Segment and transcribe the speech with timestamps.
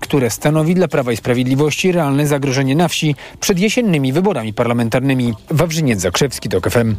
[0.00, 5.34] które stanowi dla Prawa i Sprawiedliwości realne zagrożenie na wsi przed jesiennymi wyborami parlamentarnymi.
[5.50, 6.96] Wawrzyniec Zakrzewski, to FM.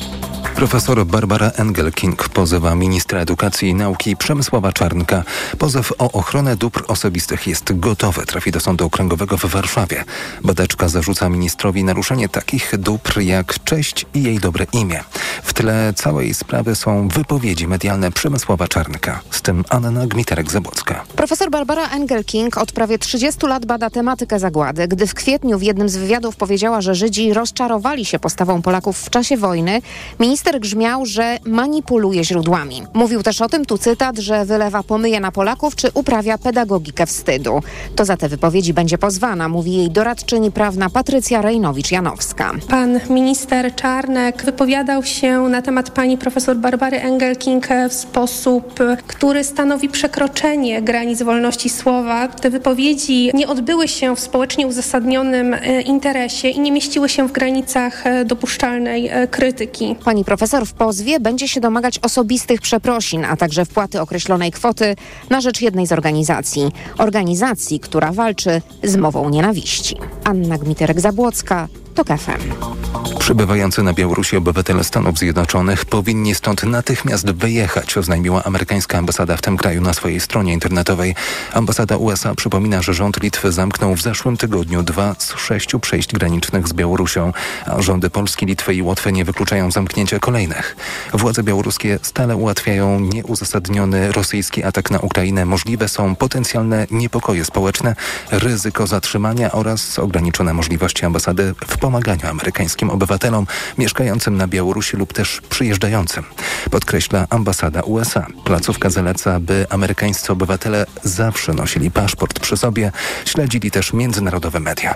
[0.56, 5.24] Profesor Barbara Engelking pozywa ministra edukacji i nauki Przemysława Czarnka.
[5.58, 8.26] Pozew o ochronę dóbr osobistych jest gotowy.
[8.26, 10.04] Trafi do Sądu Okręgowego w Warszawie.
[10.44, 15.04] Badaczka zarzuca ministrowi naruszenie takich dóbr jak cześć i jej dobre imię.
[15.44, 19.22] W tle całej sprawy są wypowiedzi medialne Przemysława Czarnka.
[19.32, 20.96] Z tym Anna Gmiterek-Zabłocka.
[21.16, 24.88] Profesor Barbara Engelking od prawie 30 lat bada tematykę zagłady.
[24.88, 29.10] Gdy w kwietniu w jednym z wywiadów powiedziała, że Żydzi rozczarowali się postawą Polaków w
[29.10, 29.82] czasie wojny,
[30.20, 32.84] minister grzmiał, że manipuluje źródłami.
[32.94, 37.60] Mówił też o tym, tu cytat, że wylewa pomyje na Polaków czy uprawia pedagogikę wstydu.
[37.96, 42.52] To za te wypowiedzi będzie pozwana, mówi jej doradczyni prawna Patrycja Rejnowicz-Janowska.
[42.68, 49.90] Pan minister Czarnek wypowiadał się na temat pani profesor Barbary Engelking w sposób, który stanowi
[49.90, 52.28] przekroczenie granic wolności słowa.
[52.28, 57.32] Te wypowiedzi nie odbyły się w społecznie uzasadnionym e, interesie i nie mieściły się w
[57.32, 59.96] granicach e, dopuszczalnej e, krytyki.
[60.06, 64.96] Pani profesor w pozwie będzie się domagać osobistych przeprosin, a także wpłaty określonej kwoty
[65.30, 66.72] na rzecz jednej z organizacji.
[66.98, 69.96] Organizacji, która walczy z mową nienawiści.
[70.24, 72.72] Anna Gmiterek-Zabłocka, TOK FM.
[73.20, 79.58] Przybywający na Białorusi obywatele Stanów Zjednoczonych powinni stąd natychmiast wyjechać, oznajmiła amerykańska ambasada w tym
[79.58, 81.16] kraju na swojej stronie internetowej.
[81.54, 86.68] Ambasada USA przypomina, że rząd Litwy zamknął w zeszłym tygodniu dwa z sześciu przejść granicznych
[86.68, 87.34] z Białorusią,
[87.66, 90.76] a rządy Polski, Litwy i Łotwy nie wykluczają zamknięcia kolejnych.
[91.14, 95.46] Władze białoruskie stale ułatwiają nieuzasadniony rosyjski atak na Ukrainę.
[95.46, 97.96] Możliwe są potencjalne niepokoje społeczne,
[98.32, 105.42] ryzyko zatrzymania oraz ograniczone możliwości ambasady w pomaganiu amerykańskim obywatelom mieszkającym na Białorusi lub też
[105.50, 106.24] przyjeżdżającym.
[106.72, 108.28] Podkreśla ambasada USA.
[108.46, 112.92] Placówka zaleca, by amerykańscy obywatele zawsze nosili paszport przy sobie,
[113.26, 114.96] śledzili też międzynarodowe media.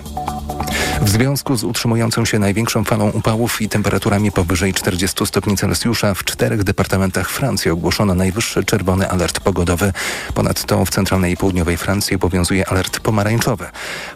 [1.02, 6.24] W związku z utrzymującą się największą falą upałów i temperaturami powyżej 40 stopni Celsjusza w
[6.24, 9.92] czterech departamentach Francji ogłoszono najwyższy czerwony alert pogodowy.
[10.34, 13.66] Ponadto w centralnej i południowej Francji obowiązuje alert pomarańczowy.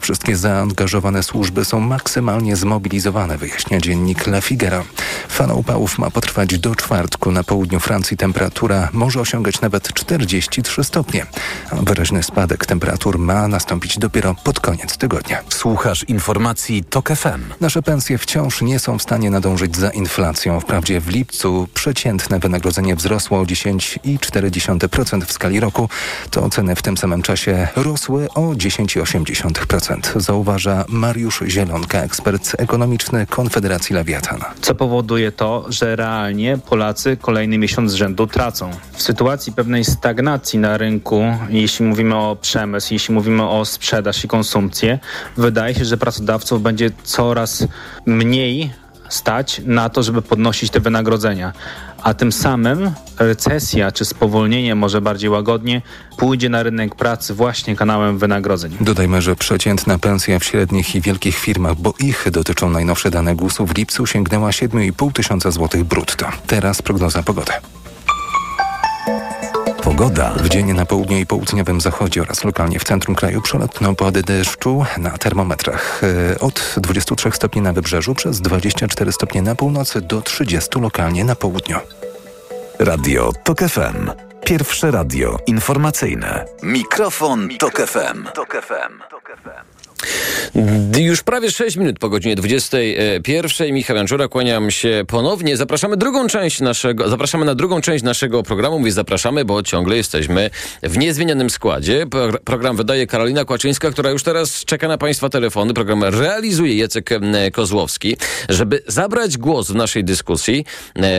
[0.01, 4.85] Wszystkie zaangażowane służby są maksymalnie zmobilizowane, wyjaśnia dziennik Le Figaro.
[5.29, 7.33] Fala upałów ma potrwać do czwartku.
[7.33, 11.27] Na południu Francji temperatura może osiągać nawet 43 stopnie.
[11.71, 15.43] A wyraźny spadek temperatur ma nastąpić dopiero pod koniec tygodnia.
[15.49, 17.45] Słuchasz informacji TOK FM.
[17.61, 20.61] Nasze pensje wciąż nie są w stanie nadążyć za inflacją.
[20.61, 25.89] Wprawdzie w lipcu przeciętne wynagrodzenie wzrosło o 10,4% w skali roku,
[26.31, 30.21] to ceny w tym samym czasie rosły o 10,8%.
[30.21, 34.41] Zauważa Mariusz Zielonka, ekspert ekonomiczny Konfederacji Lewiatan.
[34.61, 38.71] Co powoduje to, że realnie Polacy kolejny miesiąc z rzędu tracą.
[38.93, 44.29] W sytuacji pewnej stagnacji na rynku, jeśli mówimy o przemysł, jeśli mówimy o sprzedaż i
[44.29, 44.99] konsumpcję,
[45.37, 47.67] wydaje się, że pracodawców będzie coraz
[48.07, 48.71] mniej
[49.09, 51.53] stać na to, żeby podnosić te wynagrodzenia.
[52.03, 55.83] A tym samym recesja czy spowolnienie, może bardziej łagodnie,
[56.17, 58.77] pójdzie na rynek pracy właśnie kanałem wynagrodzeń.
[58.81, 63.67] Dodajmy, że przeciętna pensja w średnich i wielkich firmach, bo ich dotyczą najnowsze dane GUS-u,
[63.67, 66.27] w lipcu sięgnęła 7,5 tysiąca złotych brutto.
[66.47, 67.53] Teraz prognoza pogody.
[69.83, 70.31] Pogoda.
[70.31, 74.85] W dzień na południu i południowym zachodzie oraz lokalnie w centrum kraju przelotną opady deszczu
[74.99, 80.81] na termometrach e, od 23 stopni na wybrzeżu przez 24 stopnie na północy do 30
[80.81, 81.79] lokalnie na południu.
[82.79, 84.11] Radio TOK FM.
[84.45, 86.45] Pierwsze radio informacyjne.
[86.63, 88.27] Mikrofon, Tok FM.
[90.99, 93.75] Już prawie 6 minut po godzinie 21.
[93.75, 95.57] Michał Janczura, kłaniam się ponownie.
[95.57, 98.79] Zapraszamy drugą część naszego, zapraszamy na drugą część naszego programu.
[98.79, 100.51] Mówię zapraszamy, bo ciągle jesteśmy
[100.83, 102.07] w niezmienionym składzie.
[102.07, 105.75] Pro, program wydaje Karolina Kłaczyńska, która już teraz czeka na Państwa telefony.
[105.75, 107.11] Program realizuje Jacek
[107.53, 108.17] Kozłowski.
[108.49, 110.65] Żeby zabrać głos w naszej dyskusji,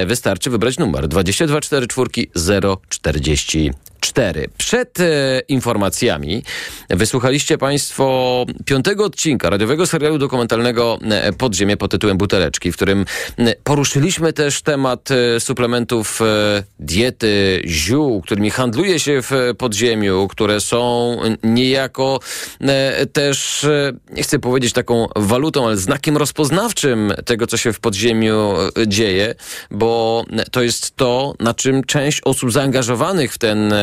[0.05, 3.71] wystarczy wybrać numer 2244 040.
[4.01, 4.47] 4.
[4.57, 6.43] Przed e, informacjami
[6.89, 13.05] wysłuchaliście Państwo piątego odcinka radiowego serialu dokumentalnego e, Podziemie pod tytułem Buteleczki, w którym
[13.37, 20.61] e, poruszyliśmy też temat e, suplementów e, diety, ziół, którymi handluje się w podziemiu, które
[20.61, 22.19] są niejako
[22.61, 23.65] e, też,
[24.11, 28.53] nie chcę powiedzieć taką walutą, ale znakiem rozpoznawczym tego, co się w podziemiu
[28.87, 29.35] dzieje,
[29.71, 33.73] bo to jest to, na czym część osób zaangażowanych w ten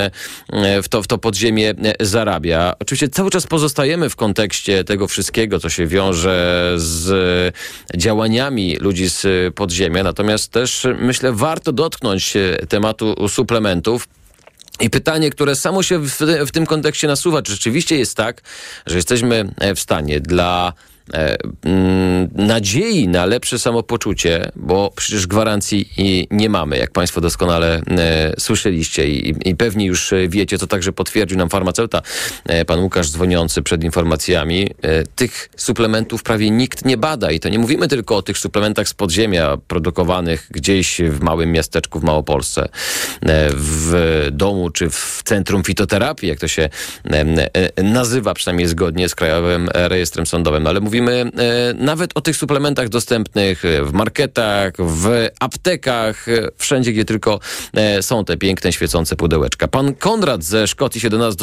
[0.83, 2.75] w to, w to podziemie e, zarabia.
[2.79, 7.55] Oczywiście cały czas pozostajemy w kontekście tego wszystkiego, co się wiąże z
[7.97, 12.35] działaniami ludzi z podziemia, natomiast też myślę warto dotknąć
[12.69, 14.09] tematu suplementów
[14.81, 16.11] I pytanie, które samo się w,
[16.47, 18.43] w tym kontekście nasuwa, czy rzeczywiście jest tak,
[18.87, 20.98] że jesteśmy e, w stanie dla e,
[22.35, 25.93] nadziei na lepsze samopoczucie, bo przecież gwarancji
[26.31, 31.49] nie mamy, jak Państwo doskonale e, słyszeliście i, pewnie już wiecie, co także potwierdził nam
[31.49, 32.03] farmaceuta,
[32.45, 34.71] e, pan Łukasz dzwoniący przed informacjami.
[34.83, 38.89] E, tych suplementów prawie nikt nie bada i to nie mówimy tylko o tych suplementach
[38.89, 42.69] z podziemia produkowanych gdzieś w małym miasteczku w Małopolsce, e,
[43.55, 46.69] w domu czy w centrum fitoterapii, jak to się
[47.11, 47.25] e,
[47.77, 51.31] e, nazywa, przynajmniej zgodnie z Krajowym Rejestrem Sądowym, ale mówimy e,
[51.75, 57.41] nawet o tych suplementach dostępnych w marketach, w aptekach, e, wszędzie, gdzie tylko
[57.75, 59.69] e, są te piękne, świecące pudełeczka.
[59.69, 61.37] Pan Konrad ze Szkocji się do nas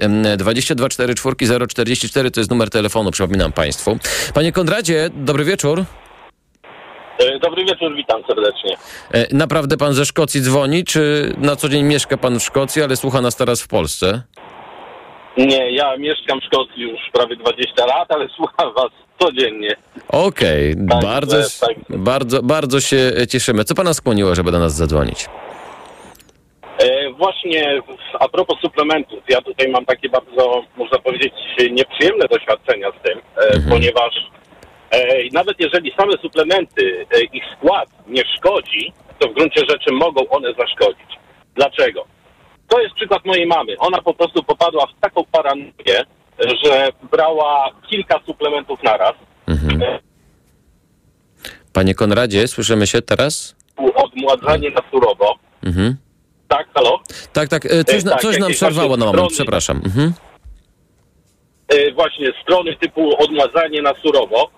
[0.00, 3.98] em, 22 44 044 to jest numer telefonu, przypominam Państwu.
[4.34, 5.84] Panie Konradzie, dobry wieczór.
[7.18, 8.76] E, Dobry wieczór, witam serdecznie.
[9.12, 12.96] E, Naprawdę pan ze Szkocji dzwoni, czy na co dzień mieszka pan w Szkocji, ale
[12.96, 14.22] słucha nas teraz w Polsce?
[15.36, 19.76] Nie, ja mieszkam w Szkocji już prawie 20 lat, ale słucham was codziennie.
[20.08, 23.64] Okej, Tak, bardzo, tak, bardzo, bardzo się cieszymy.
[23.64, 25.26] Co pana skłoniło, żeby do nas zadzwonić?
[26.78, 27.82] E, właśnie
[28.20, 31.32] a propos suplementów, ja tutaj mam takie bardzo, można powiedzieć,
[31.70, 34.14] nieprzyjemne doświadczenia z tym, e, ponieważ
[34.90, 34.98] e,
[35.32, 40.54] nawet jeżeli same suplementy, e, ich skład nie szkodzi, to w gruncie rzeczy mogą one
[40.54, 41.08] zaszkodzić.
[41.54, 42.04] Dlaczego?
[42.68, 43.78] To jest przykład mojej mamy.
[43.78, 46.04] Ona po prostu popadła w taką paranoję,
[46.64, 49.12] że brała kilka suplementów naraz.
[49.48, 49.98] E,
[51.72, 53.56] Panie Konradzie, słyszymy się teraz?
[53.94, 55.34] Odmładzanie na surowo.
[55.64, 55.96] Mhm.
[56.48, 57.00] Tak, halo?
[57.32, 59.30] Tak, tak, e, coś, E, tak, coś nam przerwało na moment, strony.
[59.30, 59.76] przepraszam.
[59.84, 60.12] Mhm.
[61.68, 64.50] e, właśnie strony typu odmładzanie na surowo,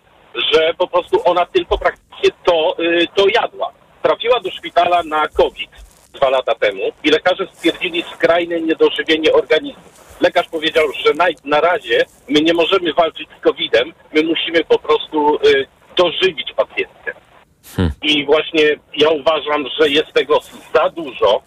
[0.52, 3.72] że po prostu ona tylko praktycznie to, e, to jadła.
[4.02, 5.70] Trafiła do szpitala na COVID
[6.16, 9.82] dwa lata temu i lekarze stwierdzili skrajne niedożywienie organizmu.
[10.20, 14.78] Lekarz powiedział, że na, na razie my nie możemy walczyć z COVID-em, my musimy po
[14.78, 15.38] prostu e,
[15.96, 17.12] dożywić pacjentkę.
[18.02, 20.40] I właśnie ja uważam, że jest tego
[20.74, 21.42] za dużo,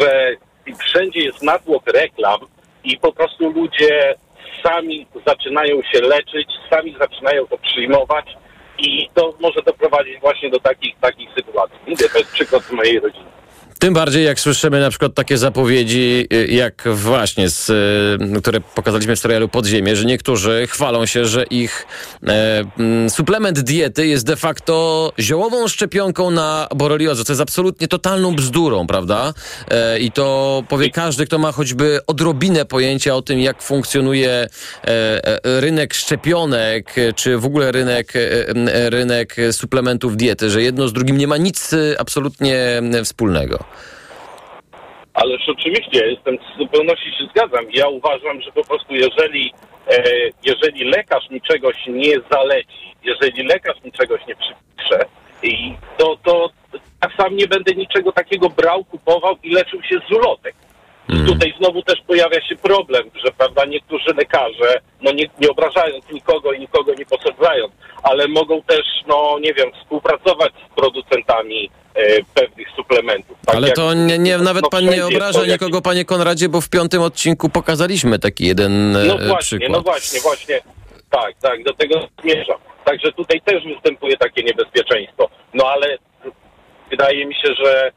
[0.00, 0.36] że
[0.78, 2.40] wszędzie jest natłok reklam
[2.84, 4.14] i po prostu ludzie
[4.62, 8.36] sami zaczynają się leczyć, sami zaczynają to przyjmować
[8.78, 11.78] i to może doprowadzić właśnie do takich, takich sytuacji.
[11.86, 13.37] Mówię, to jest przykład z mojej rodziny.
[13.78, 19.16] Tym bardziej jak słyszymy na przykład takie zapowiedzi, y, jak właśnie, z, y, które pokazaliśmy
[19.16, 21.86] w serialu Podziemie, że niektórzy chwalą się, że ich
[22.26, 27.24] e, mm, suplement diety jest de facto ziołową szczepionką na boreliozę.
[27.24, 29.34] To jest absolutnie totalną bzdurą, prawda?
[29.70, 34.48] E, I to powie każdy, kto ma choćby odrobinę pojęcia o tym, jak funkcjonuje e,
[34.84, 40.92] e, rynek szczepionek, czy w ogóle rynek, e, e, rynek suplementów diety, że jedno z
[40.92, 43.67] drugim nie ma nic e, absolutnie wspólnego.
[45.14, 47.66] Ależ oczywiście, jestem w zupełności się zgadzam.
[47.70, 49.52] Ja uważam, że po prostu jeżeli,
[49.90, 50.02] e,
[50.44, 55.04] jeżeli lekarz mi czegoś nie zaleci, jeżeli lekarz mi czegoś nie przypisze,
[55.42, 56.50] i to, to
[57.02, 60.54] ja sam nie będę niczego takiego brał, kupował i leczył się z ulotek.
[61.08, 66.04] I tutaj znowu też pojawia się problem, że prawda, niektórzy lekarze, no nie, nie obrażając
[66.12, 67.72] nikogo i nikogo nie posadzając,
[68.02, 72.02] ale mogą też, no nie wiem, współpracować z producentami e,
[72.34, 73.36] pewnych suplementów.
[73.46, 76.68] Tak Ale to nie, nie, nawet no pan nie obraża nikogo, panie Konradzie, bo w
[76.68, 79.70] piątym odcinku pokazaliśmy taki jeden e, No właśnie, przykład.
[79.70, 80.60] no właśnie, właśnie.
[81.10, 82.58] Tak, tak, do tego zmierzam.
[82.84, 85.28] Także tutaj też występuje takie niebezpieczeństwo.
[85.54, 85.98] No ale
[86.90, 87.92] wydaje mi się, że,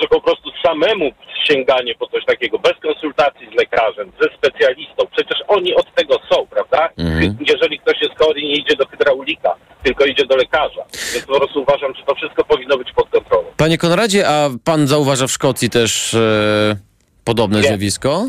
[0.00, 1.10] że po prostu samemu
[1.48, 6.46] sięganie po coś takiego, bez konsultacji z lekarzem, ze specjalistą, przecież oni od tego są,
[6.46, 6.88] prawda?
[6.98, 7.36] Mhm.
[7.48, 10.84] Jeżeli ktoś jest chory, nie idzie do hydraulika, tylko idzie do lekarza.
[11.14, 13.44] Więc po prostu uważam, że to wszystko powinno być pod kontrolą.
[13.56, 16.76] Panie Konradzie, a pan zauważa w Szkocji też e,
[17.24, 17.62] podobne Nie.
[17.64, 18.28] zjawisko?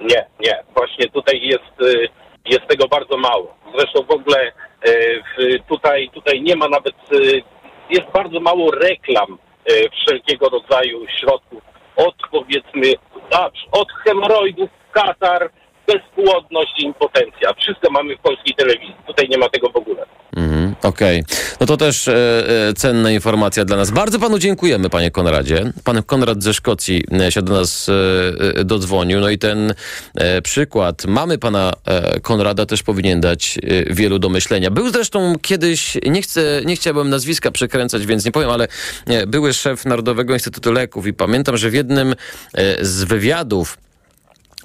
[0.00, 0.62] Nie, nie.
[0.74, 2.08] Właśnie tutaj jest, y,
[2.44, 3.56] jest tego bardzo mało.
[3.78, 4.52] Zresztą w ogóle
[5.38, 6.94] w- tutaj, tutaj nie ma nawet,
[7.90, 9.38] jest bardzo mało reklam
[9.92, 11.62] wszelkiego rodzaju środków.
[11.96, 12.92] Od powiedzmy,
[13.72, 15.50] od hemoroidów, katar,
[15.86, 17.52] bezpłodność i impotencja.
[17.52, 18.96] Wszystko mamy w polskiej telewizji.
[19.06, 20.06] Tutaj nie ma tego w ogóle.
[20.36, 21.24] Mhm, Okej.
[21.60, 22.14] No to też e,
[22.68, 23.90] e, cenna informacja dla nas.
[23.90, 25.72] Bardzo panu dziękujemy, panie Konradzie.
[25.84, 27.92] Pan Konrad ze Szkocji e, się do nas e,
[28.60, 29.20] e, dodzwonił.
[29.20, 29.74] No i ten
[30.14, 31.72] e, przykład mamy pana
[32.22, 33.58] Konrada też powinien dać
[33.90, 34.70] wielu do myślenia.
[34.70, 38.68] Był zresztą kiedyś, nie chcę, nie chciałbym nazwiska przekręcać, więc nie powiem, ale
[39.26, 42.14] były szef Narodowego Instytutu Leków i pamiętam, że w jednym
[42.80, 43.78] z wywiadów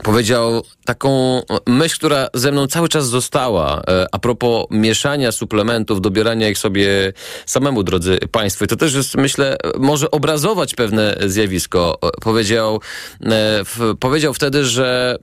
[0.03, 6.49] powiedział taką myśl, która ze mną cały czas została e, a propos mieszania suplementów, dobierania
[6.49, 7.13] ich sobie
[7.45, 8.65] samemu, drodzy Państwo.
[8.65, 11.97] I to też jest, myślę, może obrazować pewne zjawisko.
[12.03, 12.81] E, powiedział,
[13.25, 13.63] e,
[13.99, 15.17] powiedział wtedy, że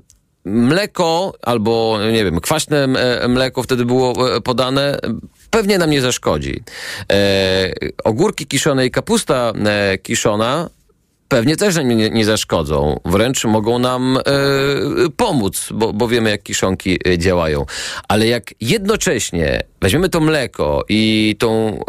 [0.44, 2.86] mleko albo, nie wiem, kwaśne
[3.28, 4.98] mleko wtedy było podane,
[5.50, 6.62] pewnie nam nie zaszkodzi.
[7.12, 7.72] E,
[8.04, 9.52] ogórki kiszone i kapusta
[10.02, 10.70] kiszona
[11.28, 13.00] pewnie też nie, nie zaszkodzą.
[13.04, 14.22] Wręcz mogą nam e,
[15.16, 17.66] pomóc, bo, bo wiemy, jak kiszonki e, działają.
[18.08, 21.80] Ale jak jednocześnie weźmiemy to mleko i tą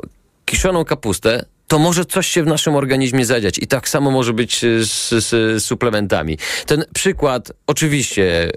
[0.45, 3.57] kiszoną kapustę, to może coś się w naszym organizmie zadziać.
[3.57, 6.37] I tak samo może być z, z suplementami.
[6.65, 8.51] Ten przykład, oczywiście,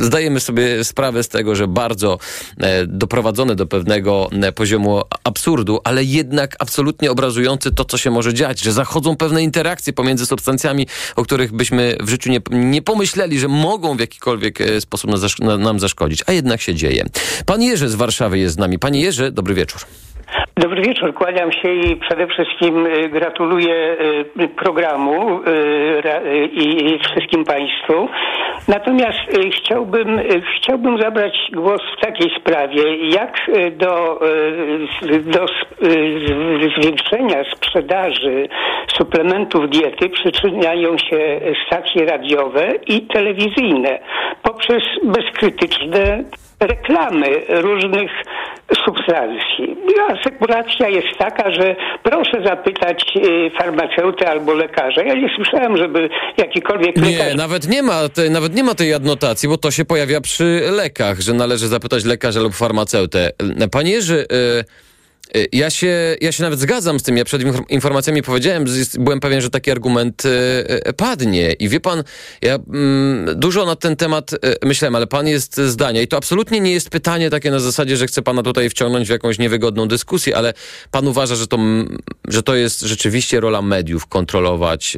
[0.00, 2.18] e, zdajemy sobie sprawę z tego, że bardzo
[2.58, 8.34] e, doprowadzony do pewnego e, poziomu absurdu, ale jednak absolutnie obrazujący to, co się może
[8.34, 10.86] dziać, że zachodzą pewne interakcje pomiędzy substancjami,
[11.16, 15.10] o których byśmy w życiu nie, nie pomyśleli, że mogą w jakikolwiek e, sposób
[15.40, 17.04] na, nam zaszkodzić, a jednak się dzieje.
[17.46, 18.78] Pan Jerzy z Warszawy jest z nami.
[18.78, 19.80] Panie Jerzy, dobry wieczór.
[20.56, 23.96] Dobry wieczór, kłaniam się i przede wszystkim y, gratuluję
[24.40, 28.08] y, programu y, i wszystkim Państwu.
[28.68, 29.18] Natomiast
[29.52, 30.20] chciałbym,
[30.56, 34.20] chciałbym zabrać głos w takiej sprawie, jak do,
[35.22, 35.46] do
[36.76, 38.48] zwiększenia sprzedaży
[38.98, 43.98] suplementów diety przyczyniają się stacje radiowe i telewizyjne
[44.42, 46.24] poprzez bezkrytyczne
[46.60, 48.10] reklamy różnych
[48.84, 49.76] substancji.
[50.08, 55.02] Asekuracja jest taka, że proszę zapytać y, farmaceutę albo lekarza.
[55.02, 57.34] Ja nie słyszałem, żeby jakikolwiek nie, lekarz...
[57.34, 61.20] nawet nie ma tej, nawet nie ma tej adnotacji, bo to się pojawia przy lekach,
[61.20, 63.30] że należy zapytać lekarza lub farmaceutę.
[63.72, 64.26] Panie Jerzy...
[64.32, 64.89] Y,
[65.52, 67.16] ja się, ja się nawet zgadzam z tym.
[67.16, 68.64] Ja przed informacjami powiedziałem,
[68.98, 70.28] byłem pewien, że taki argument y,
[70.88, 71.52] y, padnie.
[71.52, 72.04] I wie pan,
[72.42, 74.30] ja mm, dużo na ten temat
[74.64, 78.06] myślałem, ale pan jest zdania i to absolutnie nie jest pytanie takie na zasadzie, że
[78.06, 80.54] chcę pana tutaj wciągnąć w jakąś niewygodną dyskusję, ale
[80.90, 81.58] pan uważa, że to,
[82.28, 84.96] że to jest rzeczywiście rola mediów kontrolować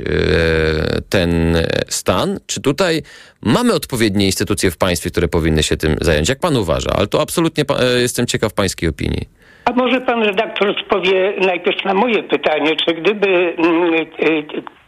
[1.08, 1.56] ten
[1.88, 2.40] stan?
[2.46, 3.02] Czy tutaj
[3.42, 6.28] mamy odpowiednie instytucje w państwie, które powinny się tym zająć?
[6.28, 6.90] Jak pan uważa?
[6.90, 7.64] Ale to absolutnie
[8.00, 9.41] jestem ciekaw pańskiej opinii.
[9.64, 14.44] A może pan redaktor odpowie najpierw na moje pytanie, czy gdyby mm, y,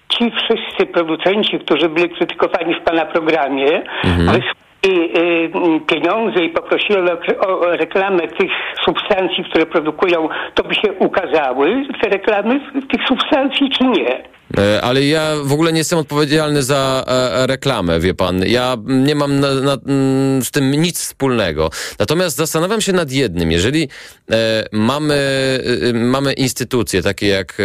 [0.09, 4.41] ci wszyscy producenci, którzy byli krytykowani w pana programie, mhm.
[4.85, 5.51] Y,
[5.87, 6.99] pieniądze i poprosili
[7.41, 8.51] o reklamę tych
[8.85, 12.61] substancji, które produkują, to by się ukazały te reklamy
[12.93, 14.25] tych substancji, czy nie?
[14.59, 18.43] E, ale ja w ogóle nie jestem odpowiedzialny za e, reklamę, wie pan.
[18.47, 19.77] Ja nie mam na, na,
[20.41, 21.71] z tym nic wspólnego.
[21.99, 23.53] Natomiast zastanawiam się nad jednym.
[23.53, 23.89] Jeżeli
[24.31, 25.15] e, mamy,
[25.91, 27.65] e, mamy instytucje takie jak e,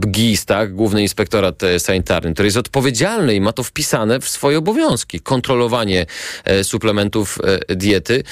[0.00, 5.20] GIS, tak, Główny Inspektorat Sanitarny, który jest odpowiedzialny i ma to wpisane w swoje obowiązki,
[5.20, 6.06] kontrolowanie
[6.44, 7.38] e, suplementów
[7.68, 8.22] e, diety,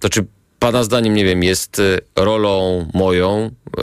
[0.00, 0.26] to czy
[0.58, 3.82] Pana zdaniem, nie wiem, jest y, rolą moją, e,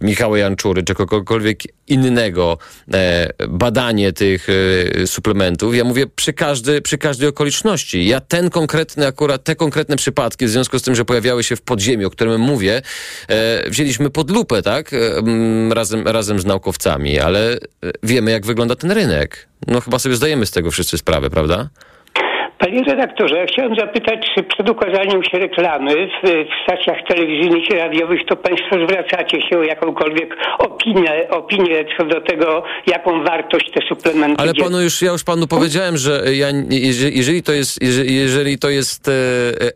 [0.00, 2.58] Michała Janczury, czy kogokolwiek innego
[2.94, 5.76] e, badanie tych e, suplementów.
[5.76, 8.06] Ja mówię przy, każdy, przy każdej okoliczności.
[8.06, 11.62] Ja ten konkretny, akurat te konkretne przypadki, w związku z tym, że pojawiały się w
[11.62, 12.82] podziemiu, o którym mówię,
[13.28, 14.92] e, wzięliśmy pod lupę, tak?
[14.92, 14.98] E,
[15.74, 17.58] razem, razem z naukowcami, ale e,
[18.02, 19.48] wiemy, jak wygląda ten rynek.
[19.66, 21.68] No chyba sobie zdajemy z tego wszyscy sprawę, prawda?
[22.74, 27.74] Panie redaktorze, ja chciałem zapytać, czy przed ukazaniem się reklamy w, w stacjach telewizyjnych i
[27.74, 33.80] radiowych to Państwo zwracacie się o jakąkolwiek opinię, opinię co do tego, jaką wartość te
[33.88, 36.48] suplementy Ale panu już, ja już panu powiedziałem, że ja,
[37.00, 39.12] jeżeli to jest, jeżeli to jest e,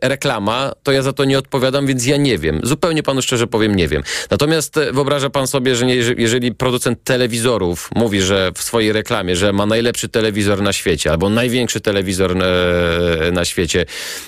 [0.09, 2.59] reklama, to ja za to nie odpowiadam, więc ja nie wiem.
[2.63, 4.03] Zupełnie panu szczerze powiem, nie wiem.
[4.31, 9.35] Natomiast e, wyobraża pan sobie, że nie, jeżeli producent telewizorów mówi, że w swojej reklamie,
[9.35, 12.88] że ma najlepszy telewizor na świecie, albo największy telewizor e, E,
[13.31, 13.85] na świecie,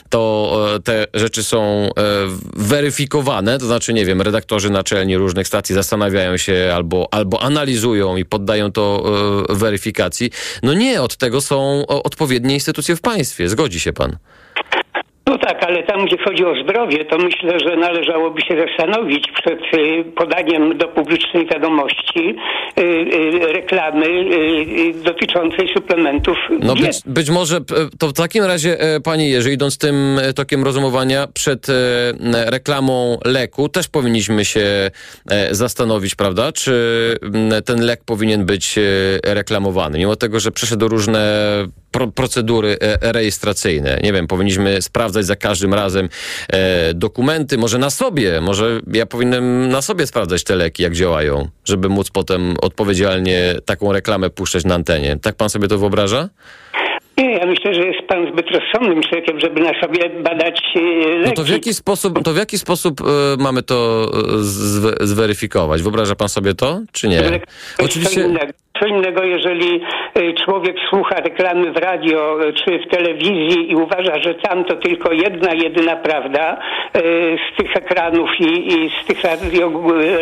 [0.09, 1.91] to e, te rzeczy są e,
[2.55, 8.25] weryfikowane, to znaczy, nie wiem, redaktorzy naczelni różnych stacji zastanawiają się albo, albo analizują i
[8.25, 9.03] poddają to
[9.49, 10.31] weryfikacji.
[10.63, 13.49] No nie, od tego są odpowiednie instytucje w państwie.
[13.49, 14.17] Zgodzi się pan.
[15.41, 20.03] Tak, ale tam, gdzie chodzi o zdrowie, to myślę, że należałoby się zastanowić przed y,
[20.15, 22.35] podaniem do publicznej wiadomości
[22.79, 24.07] y, y, reklamy
[25.03, 26.37] dotyczącej suplementów.
[26.59, 27.59] No być, być, może
[27.99, 31.73] to w takim razie, e, panie Jerzy, idąc tym e, tokiem rozumowania, przed e,
[32.45, 34.91] reklamą leku też powinniśmy się
[35.51, 36.71] zastanowić, prawda, czy
[37.65, 38.79] ten lek powinien być
[39.23, 41.21] reklamowany, mimo tego, że przeszedł różne
[41.91, 43.99] pro procedury rejestracyjne.
[44.03, 46.09] Nie wiem, powinniśmy sprawdzać za każdym razem
[46.49, 51.47] e, dokumenty, może na sobie, może ja powinienem na sobie sprawdzać te leki, jak działają,
[51.65, 55.17] żeby móc potem odpowiedzialnie taką reklamę puszczać na antenie.
[55.21, 56.29] Tak pan sobie to wyobraża?
[57.17, 61.25] Nie, ja myślę, że jest pan zbyt rozsądnym człowiekiem, żeby na sobie badać leki.
[61.25, 63.03] No to w jaki sposób, to w jaki sposób e,
[63.43, 65.81] mamy to e, zwe- zweryfikować?
[65.81, 67.15] Wyobraża pan sobie to, czy nie?
[67.15, 67.95] Jest
[68.79, 69.81] Co innego, jeżeli
[70.17, 74.75] y, człowiek słucha reklamy w radio y, czy w telewizji i uważa, że tam to
[74.75, 76.57] tylko jedna, jedyna prawda
[76.97, 77.01] y,
[77.53, 79.71] z tych ekranów i, i z tych radio,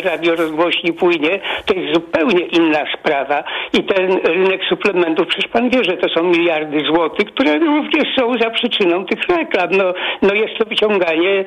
[0.03, 3.44] radiorozgłośni płynie, to jest zupełnie inna sprawa.
[3.74, 8.38] I ten rynek suplementów, przecież pan wie, że to są miliardy złotych, które również są
[8.41, 9.70] za przyczyną tych reklam.
[9.72, 11.46] No, no jest to wyciąganie,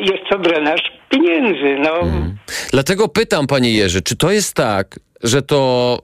[0.00, 1.76] jest to drenaż pieniędzy.
[1.78, 1.90] No.
[1.90, 2.36] Hmm.
[2.72, 4.86] Dlatego pytam, panie Jerzy, czy to jest tak,
[5.22, 5.98] że to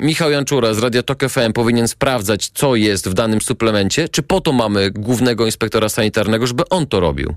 [0.00, 4.22] e, Michał Janczura z Radia Tok FM powinien sprawdzać, co jest w danym suplemencie, czy
[4.22, 7.34] po to mamy głównego inspektora sanitarnego, żeby on to robił?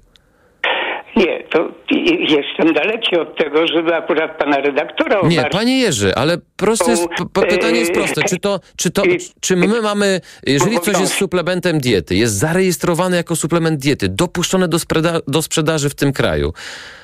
[1.16, 1.72] Nie, to
[2.20, 7.80] jestem daleki od tego, żeby akurat pana redaktora Nie, panie Jerzy, ale proste jest, pytanie
[7.80, 8.24] jest proste.
[8.24, 9.04] Czy to, czy to,
[9.42, 14.78] czy my mamy, jeżeli coś jest suplementem diety, jest zarejestrowany jako suplement diety, dopuszczone do,
[14.78, 16.54] spreda- do sprzedaży w tym kraju,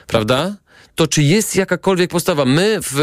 [0.07, 0.55] prawda?
[0.95, 2.45] To czy jest jakakolwiek postawa?
[2.45, 3.00] My w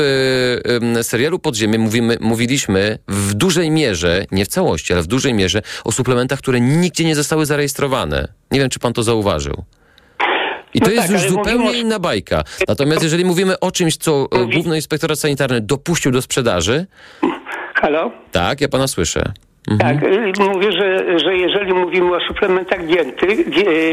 [0.98, 5.62] y, serialu Podziemie mówimy, mówiliśmy w dużej mierze, nie w całości, ale w dużej mierze
[5.84, 8.28] o suplementach, które nigdzie nie zostały zarejestrowane.
[8.50, 9.64] Nie wiem, czy pan to zauważył.
[10.74, 11.78] I to no jest tak, już zupełnie mówimy...
[11.78, 12.44] inna bajka.
[12.68, 14.54] Natomiast jeżeli mówimy o czymś, co Mówi...
[14.54, 16.86] Główny Inspektorat Sanitarny dopuścił do sprzedaży...
[17.74, 18.12] Halo?
[18.32, 19.32] Tak, ja pana słyszę.
[19.70, 19.78] Mhm.
[19.78, 23.44] Tak, y, mówię, że, że jeżeli mówimy o suplementach diety,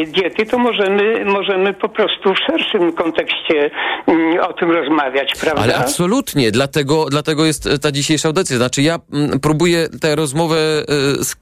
[0.08, 3.72] diety, to możemy, możemy po prostu w szerszym kontekście
[4.08, 5.62] mm, o tym rozmawiać, prawda?
[5.62, 8.58] Ale absolutnie, dlatego, dlatego jest ta dzisiejsza audycja.
[8.58, 10.58] Znaczy ja mm, próbuję tę rozmowę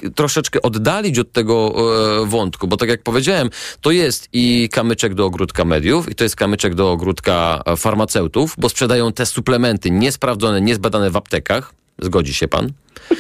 [0.04, 1.74] y, troszeczkę oddalić od tego
[2.24, 3.50] y, wątku, bo tak jak powiedziałem,
[3.82, 8.70] to jest i kamyczek do ogródka mediów, i to jest kamyczek do ogródka farmaceutów, bo
[8.70, 11.83] sprzedają te suplementy niesprawdzone, niezbadane w aptekach.
[12.02, 12.70] Zgodzi się pan?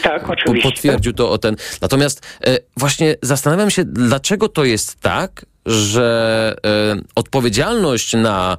[0.04, 0.70] Tak, oczywiście.
[0.70, 1.56] Potwierdził to o ten.
[1.82, 8.58] Natomiast e, właśnie zastanawiam się, dlaczego to jest tak, że e, odpowiedzialność na,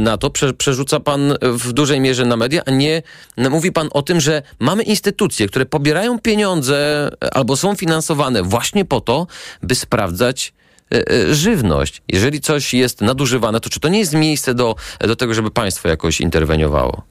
[0.00, 3.02] na to prze, przerzuca pan w dużej mierze na media, a nie
[3.50, 9.00] mówi pan o tym, że mamy instytucje, które pobierają pieniądze albo są finansowane właśnie po
[9.00, 9.26] to,
[9.62, 10.52] by sprawdzać
[10.94, 12.02] e, e, żywność.
[12.08, 15.88] Jeżeli coś jest nadużywane, to czy to nie jest miejsce do, do tego, żeby państwo
[15.88, 17.02] jakoś interweniowało?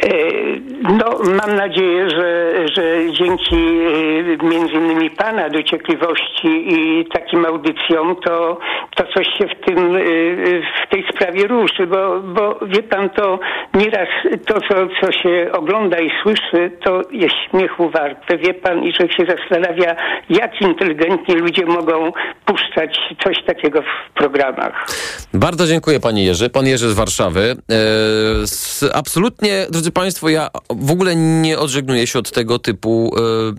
[0.00, 8.16] eh, No, mam nadzieję, że, że dzięki y, między innymi Pana dociekliwości i takim audycjom,
[8.24, 8.58] to,
[8.96, 13.38] to coś się w tym, y, w tej sprawie ruszy, bo, bo wie Pan, to
[13.74, 14.08] nieraz
[14.46, 18.38] to, co, co się ogląda i słyszy, to jest śmiechu warte.
[18.38, 19.96] Wie Pan, i człowiek się zastanawia,
[20.30, 22.12] jak inteligentni ludzie mogą
[22.44, 24.86] puszczać coś takiego w programach.
[25.34, 26.50] Bardzo dziękuję Panie Jerzy.
[26.50, 27.56] Pan Jerzy z Warszawy.
[27.70, 33.14] E, absolutnie, drodzy Państwo, ja w ogóle nie odżegnuję się od tego typu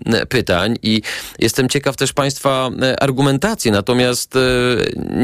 [0.06, 1.02] e, pytań i
[1.38, 4.40] jestem ciekaw też Państwa e, argumentacji, natomiast e,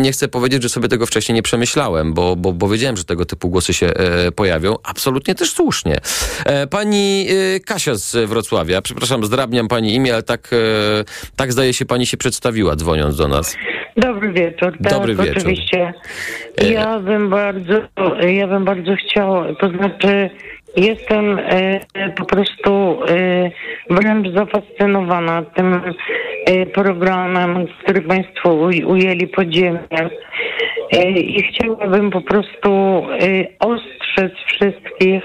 [0.02, 3.24] nie chcę powiedzieć, że sobie tego wcześniej nie przemyślałem, bo, bo, bo wiedziałem, że tego
[3.24, 3.92] typu głosy się
[4.36, 4.76] pojawią.
[4.84, 5.98] Absolutnie też słusznie.
[6.70, 7.26] Pani
[7.66, 10.50] Kasia z Wrocławia, przepraszam, zdrabniam Pani imię, ale tak,
[11.36, 13.56] tak zdaje się Pani się przedstawiła dzwoniąc do nas.
[13.96, 14.72] Dobry wieczór.
[14.82, 15.36] Tak, Dobry wieczór.
[15.36, 15.92] Oczywiście.
[16.70, 17.74] Ja bym bardzo,
[18.26, 20.30] ja bym bardzo chciała, to znaczy
[20.76, 21.80] Jestem e,
[22.16, 23.50] po prostu e,
[23.90, 25.80] wręcz zafascynowana tym
[26.46, 28.54] e, programem, który Państwo
[28.86, 29.80] ujęli podziemie.
[30.92, 33.02] E, I chciałabym po prostu
[33.60, 35.22] ostrzec wszystkich,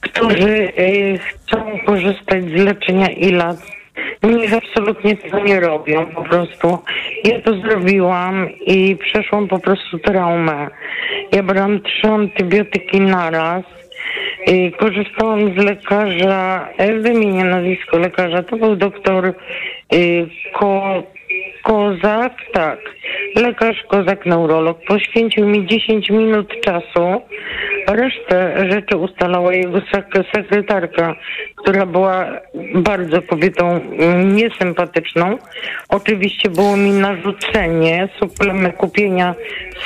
[0.00, 0.72] którzy
[1.18, 3.74] chcą korzystać z leczenia ILAC.
[4.22, 6.78] Niech absolutnie tego nie robią po prostu.
[7.24, 10.68] Ja to zrobiłam i przeszłam po prostu traumę.
[11.32, 13.64] Ja brałam trzy antybiotyki naraz
[14.78, 16.68] korzystałam z lekarza,
[17.00, 19.26] wymienię nazwisko lekarza, to był doktor
[19.94, 21.02] y, Ko,
[21.62, 22.78] Kozak, tak,
[23.36, 24.84] lekarz Kozak, neurolog.
[24.84, 27.22] Poświęcił mi 10 minut czasu,
[27.88, 31.14] resztę rzeczy ustalała jego sek- sekretarka,
[31.64, 32.26] która była
[32.74, 35.38] bardzo kobietą mm, niesympatyczną.
[35.88, 39.34] Oczywiście było mi narzucenie suplemy, kupienia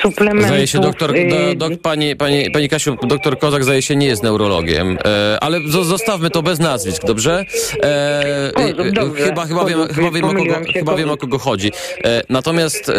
[0.02, 0.46] suplementów.
[0.46, 4.22] Zdaje się doktor, do, do, pani, pani, pani Kasiu, doktor Kozak zdaje się nie jest
[4.22, 7.44] neurologiem, e, ale zostawmy to bez nazwisk, dobrze?
[7.82, 8.52] E,
[8.92, 11.72] dobrze, chyba, chyba, wiem, chyba, wiem, o kogo, chyba wiem o kogo chodzi.
[12.04, 12.94] E, natomiast e,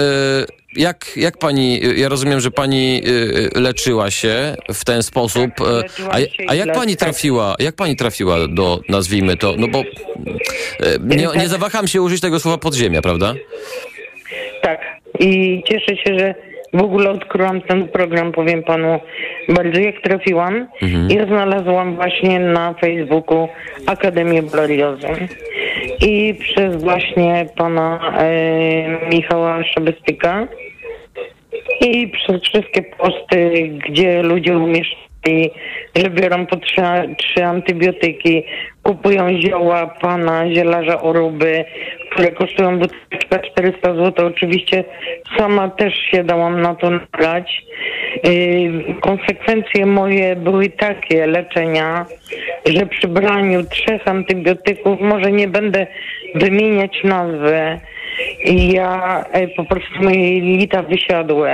[0.76, 3.02] jak, jak pani, ja rozumiem, że pani
[3.56, 7.00] y, leczyła się w ten sposób, tak, a, a jak pani tak.
[7.00, 9.86] trafiła, jak pani trafiła do, nazwijmy to, no bo y,
[11.04, 13.34] nie, nie zawaham się użyć tego słowa podziemia, prawda?
[14.62, 14.82] Tak.
[15.20, 16.36] I cieszę się, że
[16.74, 19.00] w ogóle odkryłam ten program, powiem panu
[19.50, 20.68] bardzo jak trafiłam.
[20.82, 21.12] Mhm.
[21.12, 23.50] Ja znalazłam właśnie na Facebooku
[23.86, 25.08] Akademię Blariozy.
[26.02, 30.48] I przez właśnie pana e, Michała Szabestyka
[31.82, 35.09] i przez wszystkie posty, gdzie ludzie umieszczali,
[36.10, 36.82] biorą po trzy,
[37.18, 38.44] trzy antybiotyki,
[38.84, 41.66] kupują zioła pana zielarza Oruby,
[42.12, 44.28] które kosztują buteleczka 400 zł.
[44.28, 44.84] Oczywiście
[45.38, 47.66] sama też się dałam na to nabrać.
[48.24, 52.06] Yy, konsekwencje moje były takie leczenia,
[52.66, 55.88] że przy braniu trzech antybiotyków, może nie będę
[56.36, 57.80] wymieniać nazwy,
[58.46, 61.50] ja e, po prostu moje jelita wysiadły.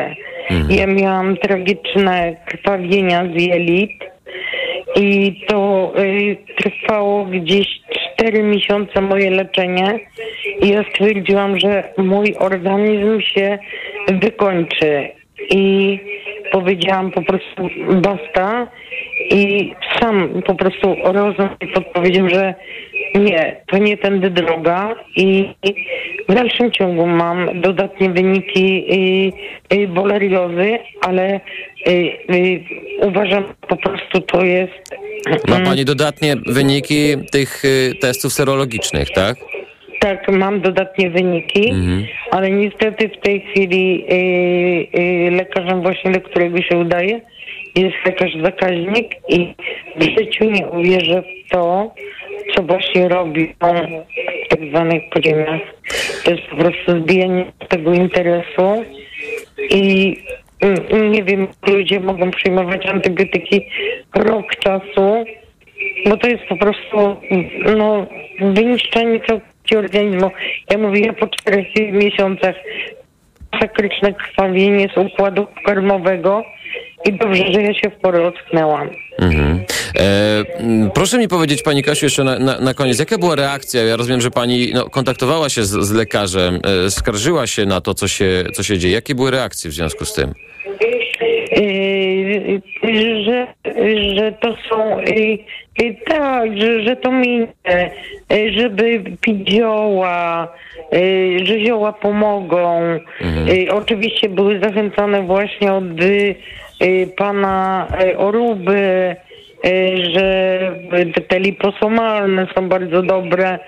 [0.69, 3.91] Ja miałam tragiczne krwawienia z jelit
[4.95, 7.67] i to y, trwało gdzieś
[8.17, 9.99] 4 miesiące moje leczenie
[10.61, 13.57] i ja stwierdziłam, że mój organizm się
[14.07, 15.09] wykończy
[15.49, 15.99] i
[16.51, 17.69] powiedziałam po prostu
[18.01, 18.67] basta.
[19.31, 22.53] I sam po prostu rozum mi podpowiedział, że
[23.15, 24.95] nie, to nie tędy droga.
[25.15, 25.49] I
[26.29, 28.85] w dalszym ciągu mam dodatnie wyniki
[29.71, 31.39] y, y, boleriozy, ale
[31.87, 31.91] y,
[32.33, 32.63] y,
[33.01, 34.95] uważam po prostu to jest
[35.47, 39.35] Ma mm, pani dodatnie wyniki tych y, testów serologicznych, tak?
[40.05, 41.73] tak, mam dodatnie wyniki,
[42.35, 47.21] ale niestety w tej chwili y, y, lekarzem właśnie, do którego się udaje,
[47.75, 49.53] jest lekarz zakaźnik i
[49.95, 51.93] w życiu nie uwierzę w to,
[52.55, 53.77] co właśnie robi on
[54.45, 55.61] w tak zwanych podziemiach.
[56.23, 58.83] To jest po prostu zbijanie tego interesu
[59.69, 60.15] i
[60.61, 63.67] mm, nie wiem, ludzie mogą przyjmować antybiotyki
[64.15, 65.25] rok czasu,
[66.05, 67.15] bo to jest po prostu
[67.77, 68.07] no,
[68.41, 70.31] wyniszczenie całkowicie organizmu.
[70.69, 72.55] Ja mówię, po czterech miesiącach
[73.59, 76.43] sakryczne krwawienie z układu karmowego
[77.05, 78.89] i dobrze, że ja się w porę ocknęłam.
[79.19, 79.63] Mhm.
[79.99, 80.45] E,
[80.93, 83.83] proszę mi powiedzieć, pani Kasiu, jeszcze na, na, na koniec, jaka była reakcja?
[83.83, 87.93] Ja rozumiem, że pani no, kontaktowała się z, z lekarzem, e, skarżyła się na to,
[87.93, 88.93] co się, co się dzieje.
[88.93, 90.33] Jakie były reakcje w związku z tym?
[91.51, 92.04] Yy,
[93.23, 93.47] że,
[94.15, 94.97] że to są
[96.07, 97.47] tak, że, że to minę,
[98.51, 100.47] żeby pić zioła,
[101.43, 102.81] że zioła pomogą.
[103.47, 106.35] Yy, oczywiście były zachęcane właśnie od yy,
[106.81, 109.15] yy, pana yy, Oruby,
[110.13, 110.59] że
[111.27, 113.59] te liposomalne są bardzo dobre,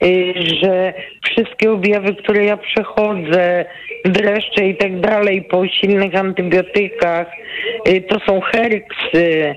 [0.00, 3.64] yy, że wszystkie objawy, które ja przechodzę,
[4.04, 7.26] dreszcze i tak dalej po silnych antybiotykach,
[7.88, 9.54] y, to są herksy,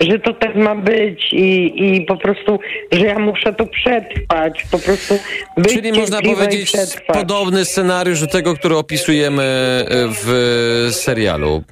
[0.00, 2.58] że to tak ma być i, i po prostu,
[2.92, 5.14] że ja muszę to przetrwać, po prostu
[5.56, 6.72] być Czyli można powiedzieć
[7.06, 9.44] podobny scenariusz do tego, który opisujemy
[10.24, 11.62] w serialu.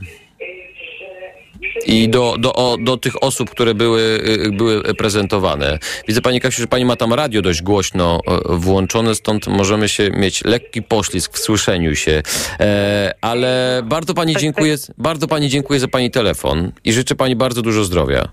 [1.87, 4.01] I do, do, o, do tych osób, które były,
[4.47, 5.79] y, były prezentowane.
[6.09, 10.45] Widzę, Pani Kasiu, że Pani ma tam radio dość głośno włączone, stąd możemy się mieć
[10.45, 12.23] lekki poślizg w słyszeniu się.
[12.61, 17.62] E, ale bardzo Pani dziękuję, bardzo Pani dziękuję za Pani telefon i życzę Pani bardzo
[17.62, 18.29] dużo zdrowia.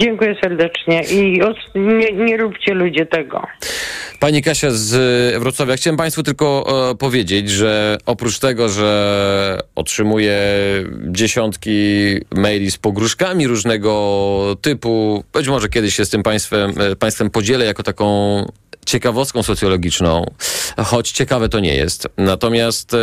[0.00, 3.42] Dziękuję serdecznie i os- nie, nie róbcie ludzie tego.
[4.20, 4.94] Pani Kasia z
[5.34, 10.38] e, Wrocławia, chciałem Państwu tylko e, powiedzieć, że oprócz tego, że otrzymuję
[11.06, 11.72] dziesiątki
[12.34, 17.64] maili z pogróżkami różnego typu, być może kiedyś się z tym Państwem, e, państwem podzielę
[17.64, 18.44] jako taką
[18.86, 20.24] ciekawostką socjologiczną,
[20.78, 22.08] choć ciekawe to nie jest.
[22.16, 22.98] Natomiast e,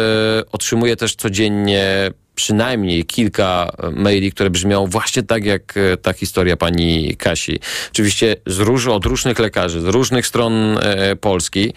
[0.52, 6.58] otrzymuję też codziennie przynajmniej kilka e, maili, które brzmią właśnie tak jak e, ta historia
[6.58, 7.60] pani Kasi.
[7.92, 11.74] Oczywiście z róż, od różnych lekarzy, z różnych stron e, Polski,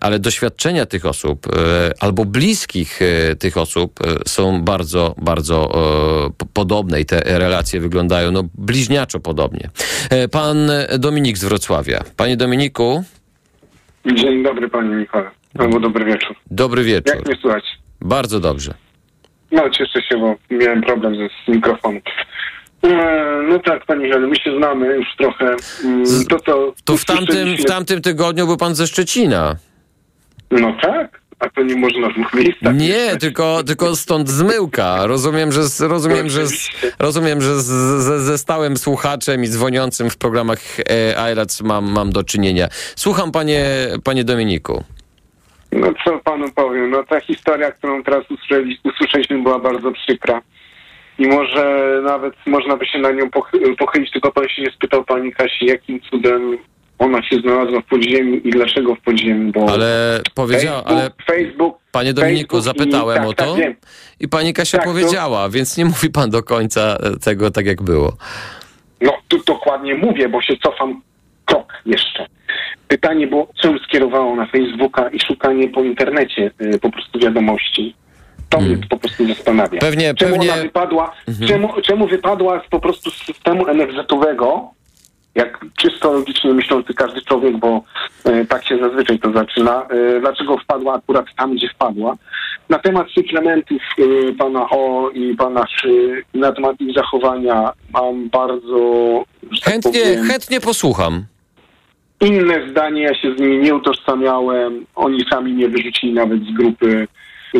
[0.00, 1.46] ale doświadczenia tych osób
[2.00, 3.00] albo bliskich
[3.38, 5.70] tych osób są bardzo, bardzo
[6.52, 9.70] podobne i te relacje wyglądają no, bliźniaczo podobnie.
[10.30, 12.04] Pan Dominik z Wrocławia.
[12.16, 13.04] Panie Dominiku,
[14.06, 15.30] Dzień dobry panie Michale.
[15.58, 16.36] Albo dobry wieczór.
[16.50, 17.16] dobry wieczór.
[17.16, 17.64] Jak mnie słychać?
[18.00, 18.83] Bardzo dobrze.
[19.52, 22.02] No cieszę się, bo miałem problem ze z mikrofonem.
[22.84, 25.56] E, No tak, panie Michale, my się znamy już trochę.
[25.84, 29.56] Mm, Z- To, to, To w tamtym, w tamtym tygodniu był pan ze Szczecina.
[30.50, 32.74] No tak, a to nie można w dwóch miejscach.
[32.76, 35.06] Nie, tylko, tylko stąd zmyłka.
[35.06, 37.66] Rozumiem, że z, rozumiem, że z, rozumiem, że z,
[38.04, 40.58] ze, ze stałym słuchaczem i dzwoniącym w programach
[40.90, 42.68] e, mam, mam do czynienia.
[42.96, 43.64] Słucham panie,
[44.04, 44.84] panie Dominiku.
[45.74, 50.42] No co panu powiem, no ta historia, którą teraz usłyszeli, usłyszeliśmy była bardzo przykra.
[51.18, 55.04] I może nawet można by się na nią pochy- pochylić, tylko pan się nie spytał
[55.04, 56.58] pani Kasi, jakim cudem
[56.98, 62.12] ona się znalazła w podziemiu i dlaczego w podziemiu, bo Ale powiedział, ale Facebook Panie
[62.14, 63.64] Dominiku, Facebook i- zapytałem tak, o to tak,
[64.20, 67.66] i pani Kasia Tak, to- powiedziała, więc nie mówi pan do końca e, tego tak,
[67.66, 68.12] jak było.
[69.00, 71.02] No, tu dokładnie mówię, bo się cofam
[71.44, 72.26] krok jeszcze.
[72.94, 77.94] Pytanie było, co ją skierowało na Facebooka i szukanie po internecie y, po prostu wiadomości.
[78.48, 79.80] To mnie po prostu zastanawia.
[79.80, 81.48] Pewnie- czemu pewnie- ona wypadła, Mhm.
[81.48, 84.70] czemu, czemu wypadła z, po prostu z systemu NFZ-owego,
[85.34, 87.82] jak czysto logicznie myślący każdy człowiek, bo
[88.24, 89.86] e, tak się zazwyczaj to zaczyna.
[90.16, 92.16] E, dlaczego wpadła akurat tam, gdzie wpadła?
[92.68, 98.78] Na temat suplementów e, pana O i pana Szy, na temat ich zachowania mam bardzo
[99.64, 101.24] tak Chętnie, powiem, chętnie posłucham.
[102.24, 103.02] Inne zdanie.
[103.02, 104.86] Ja się z nimi nie utożsamiałem.
[104.94, 107.08] Oni sami mnie wyrzucili nawet z grupy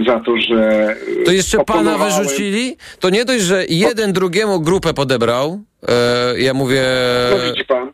[0.07, 2.77] za to, że To jeszcze pana wyrzucili?
[3.01, 5.61] To nie dość, że jeden drugiemu grupę podebrał.
[5.89, 6.83] E, ja mówię.
[7.31, 7.93] No widzi pan.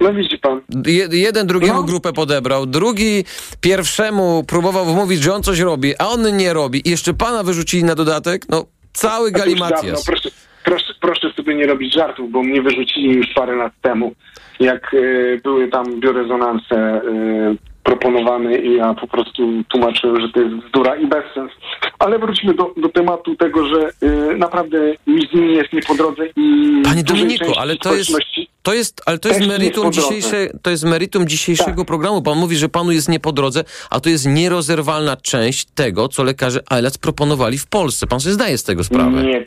[0.00, 0.60] No widzi pan.
[0.86, 1.82] Je, jeden drugiemu No.
[1.82, 3.24] grupę podebrał, drugi
[3.60, 6.88] pierwszemu próbował wmówić, że on coś robi, a on nie robi.
[6.88, 8.42] I jeszcze pana wyrzucili na dodatek?
[8.48, 10.04] No, cały dawno, galimatias.
[10.04, 10.30] proszę, proszę
[11.42, 14.12] sobie nie robić żartów, bo mnie wyrzucili już parę lat temu,
[14.60, 14.98] jak e,
[15.42, 17.02] były tam biorezonanse e,
[17.82, 21.52] proponowane i ja po prostu tłumaczyłem, że to jest bzdura i bezsens.
[21.98, 25.94] Ale wróćmy do, do tematu tego, że e, naprawdę mi z nimi jest nie po
[25.94, 28.12] drodze i Panie Dominiku, ale to jest,
[28.62, 31.86] to jest, ale to jest meritum dzisiejsze, to jest meritum dzisiejszego Tak.
[31.86, 32.22] programu.
[32.22, 36.24] Pan mówi, że panu jest nie po drodze, a to jest nierozerwalna część tego, co
[36.24, 38.06] lekarze ALS proponowali w Polsce.
[38.06, 39.22] Pan sobie zdaje z tego sprawę.
[39.22, 39.44] Nie,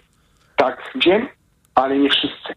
[0.56, 1.28] tak, wiem,
[1.76, 2.54] ale nie wszyscy.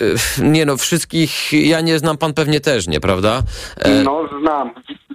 [0.00, 3.42] Y, Nie no, wszystkich, ja nie znam, pan pewnie też nie, prawda?
[3.84, 4.70] E, No, znam,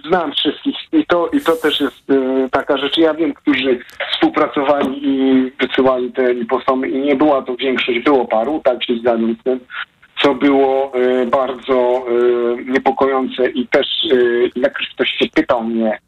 [0.08, 2.96] znam wszystkich i to, i to też jest e, taka rzecz.
[2.98, 3.78] Ja wiem, którzy
[4.12, 9.36] współpracowali i wysyłali te liposomy i nie była to większość, było paru, tak się zgadzam
[9.40, 9.60] z tym,
[10.22, 11.74] co było e, bardzo
[12.08, 14.16] e, niepokojące i też e,
[14.60, 15.98] jak ktoś się pytał mnie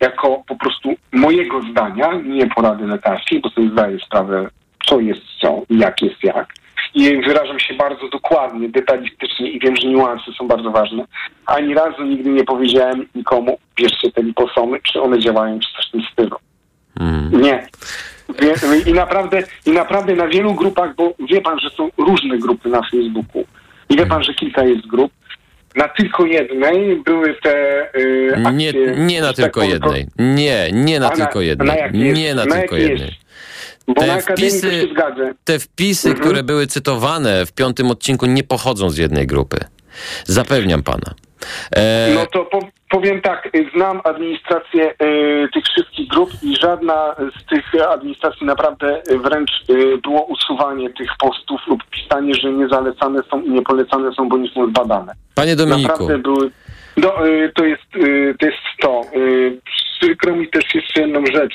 [0.00, 4.48] jako po prostu mojego zdania, nie porady lekarskiej, bo sobie zdaję sprawę,
[4.86, 6.54] co jest co i jak jest jak.
[6.94, 11.04] I wyrażam się bardzo dokładnie, detalistycznie i wiem, że niuanse są bardzo ważne.
[11.46, 15.90] Ani razu nigdy nie powiedziałem nikomu, bierzcie te liposomy, czy one działają, czy coś w
[15.92, 16.36] tym stylu.
[17.32, 17.66] Nie.
[18.40, 18.54] Wie,
[18.90, 22.82] I naprawdę, I naprawdę na wielu grupach, bo wie pan, że są różne grupy na
[22.90, 23.44] Facebooku.
[23.90, 25.12] I wie pan, że kilka jest grup.
[25.76, 30.06] Na tylko jednej były te y, Nie, akcje, nie na że tak tylko powiem, jednej.
[30.18, 32.12] Nie, nie na na- tylko na jednej.
[32.12, 33.10] Nie na Na tylko jednej.
[33.88, 35.34] Bo Te na Akademii wpisy- się zgadzę.
[35.44, 36.24] Te wpisy, Mhm.
[36.28, 39.56] które były cytowane w piątym odcinku, nie pochodzą z jednej grupy.
[40.24, 41.14] Zapewniam pana.
[41.76, 42.58] E, No to po,
[42.90, 49.02] powiem tak, y, znam administrację y, tych wszystkich grup i żadna z tych administracji naprawdę
[49.10, 53.62] y, wręcz y, było usuwanie tych postów lub pisanie, że nie zalecane są i nie
[53.62, 55.12] polecane są, bo nie są zbadane.
[55.34, 56.50] panie Dominiku, Naprawdę były.
[56.96, 59.00] No, y, to, jest, y, to jest to.
[59.16, 59.58] Y,
[60.00, 61.54] przykro mi też jeszcze jedną rzecz.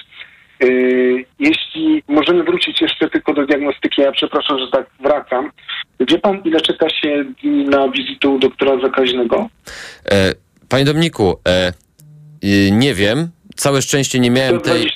[0.63, 5.52] Y, jeśli możemy wrócić jeszcze tylko do diagnostyki, ja przepraszam, że tak wracam.
[6.00, 9.50] Wie pan, ile czeka się na wizytę u doktora zakaźnego?
[10.12, 10.34] e,
[10.70, 11.74] panie Dominiku, e,
[12.43, 13.30] y, nie wiem.
[13.56, 14.88] Całe szczęście nie miałem tej,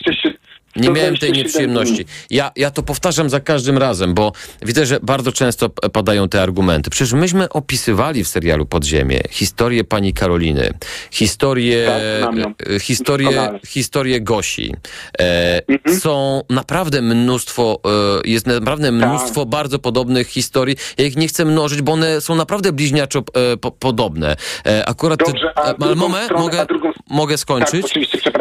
[0.76, 2.06] 127 nie miałem tej 127 nieprzyjemności.
[2.30, 4.32] Ja, ja to powtarzam za każdym razem, bo
[4.62, 6.90] widzę, że bardzo często padają te argumenty.
[6.90, 10.74] Przecież myśmy opisywali w serialu Podziemie historię pani Karoliny,
[11.12, 11.88] historię,
[12.22, 12.36] Tak,
[12.76, 14.76] e, historię, historię Gosi.
[15.20, 16.00] E, Mhm.
[16.00, 17.80] Są naprawdę mnóstwo,
[18.26, 19.10] e, jest naprawdę Tak.
[19.10, 20.76] mnóstwo bardzo podobnych historii.
[20.98, 23.20] Ja ich nie chcę mnożyć, bo one są naprawdę bliźniaczo
[23.54, 24.36] e, po, podobne.
[24.66, 26.66] E, akurat, Dobrze, a e, ale drugą moment, mogę, a
[27.10, 27.86] mogę Tak, skończyć?
[27.86, 28.41] oczywiście, przepraszam.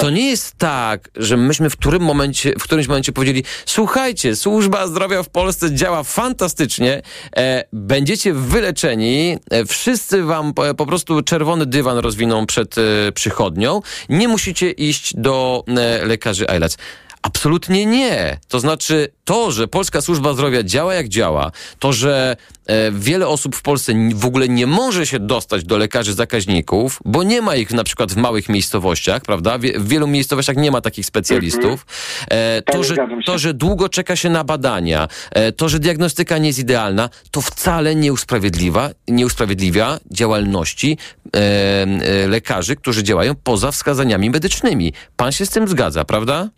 [0.00, 4.86] To nie jest tak, że myśmy w którym momencie, w którymś momencie powiedzieli, słuchajcie, służba
[4.86, 7.02] zdrowia w Polsce działa fantastycznie,
[7.36, 13.80] e, będziecie wyleczeni, e, wszyscy wam po, po prostu czerwony dywan rozwiną przed e, przychodnią,
[14.08, 16.76] nie musicie iść do e, lekarzy ALS.
[17.22, 18.38] Absolutnie nie.
[18.48, 23.56] To znaczy to, że polska służba zdrowia działa jak działa, to, że e, wiele osób
[23.56, 27.70] w Polsce w ogóle nie może się dostać do lekarzy zakaźników, bo nie ma ich
[27.70, 29.58] na przykład w małych miejscowościach, prawda?
[29.58, 31.86] Wie, w wielu miejscowościach nie ma takich specjalistów.
[32.30, 36.46] E, to, że, to, że długo czeka się na badania, e, to, że diagnostyka nie
[36.46, 43.70] jest idealna, to wcale nie usprawiedliwia, nie usprawiedliwia działalności e, e, lekarzy, którzy działają poza
[43.72, 44.92] wskazaniami medycznymi.
[45.16, 46.48] Pan się z tym zgadza, prawda?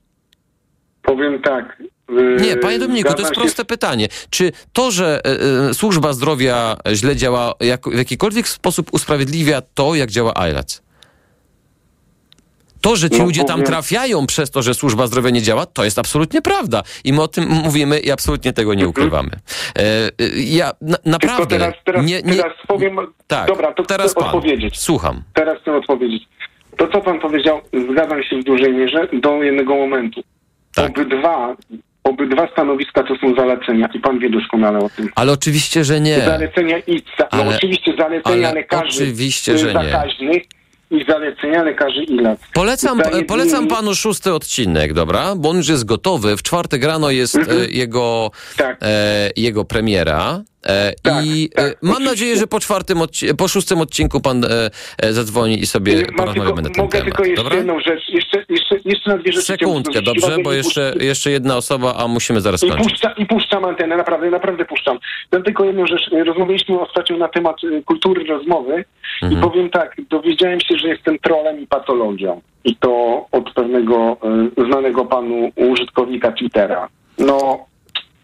[1.05, 1.77] Powiem tak.
[2.11, 4.09] y, Nie, panie Dominiku, to jest proste pytanie.
[4.31, 5.21] Czy to, że
[5.71, 10.83] e, służba zdrowia źle działa, jak, w jakikolwiek sposób usprawiedliwia to, jak działa ALAC?
[12.81, 15.67] To, że ci No, ludzie tam powiem- trafiają przez to, że służba zdrowia nie działa,
[15.67, 16.83] to jest absolutnie prawda.
[17.05, 19.31] I my o tym mówimy i absolutnie tego nie ukrywamy.
[19.79, 22.97] E, ja na, naprawdę teraz, teraz, nie, nie, teraz powiem...
[23.27, 24.25] tak, Dobra, to teraz chcę pan.
[24.29, 24.79] odpowiedzieć.
[24.81, 25.23] Słucham.
[25.35, 26.23] Teraz chcę odpowiedzieć.
[26.77, 30.21] to co pan powiedział, zgadzam się w dużej mierze do jednego momentu.
[30.75, 30.91] Tak.
[30.99, 31.57] Obydwa,
[32.05, 35.09] obydwa stanowiska to są zalecenia i pan wie doskonale o tym.
[35.15, 36.21] Ale oczywiście, że nie.
[36.21, 39.73] Zalecenia i za, no Ale- oczywiście zalecenia ale lekarzy oczywiście, y, że nie.
[39.73, 40.43] zakaźnych
[40.91, 42.39] i zalecenia lekarzy i lat.
[42.55, 45.35] Polecam, Zdaje polecam panu szósty odcinek, dobra?
[45.37, 46.37] Bo on już jest gotowy.
[46.37, 47.59] W czwartek rano jest Mhm.
[47.63, 48.79] e, jego, Tak.
[48.83, 50.43] e, jego premiera.
[50.67, 52.11] E, Tak, I tak, e, mam oczywiście.
[52.11, 56.05] nadzieję, że po czwartym, odci- po szóstym odcinku pan e, e, zadzwoni i sobie Mam
[56.17, 57.05] porozmawiamy tylko, na ten mogę temat.
[57.05, 57.57] tylko jeszcze Dobra?
[57.59, 59.47] jedną rzecz, jeszcze, jeszcze, jeszcze na dwie rzeczy.
[59.47, 60.37] Sekundkę, dobrze?
[60.45, 62.89] Bo jeszcze, jeszcze jedna osoba, a musimy zaraz I, kończyć.
[62.93, 64.99] puszcza, I puszczam antenę, naprawdę, naprawdę puszczam.
[65.31, 66.11] Dam tylko jedną rzecz.
[66.27, 68.85] Rozmawialiśmy ostatnio na temat kultury rozmowy
[69.23, 69.39] Mhm.
[69.39, 72.41] i powiem tak, dowiedziałem się, że jestem trolem i patologią.
[72.65, 74.17] I to od pewnego
[74.59, 76.89] y, znanego panu użytkownika Twittera.
[77.19, 77.67] No,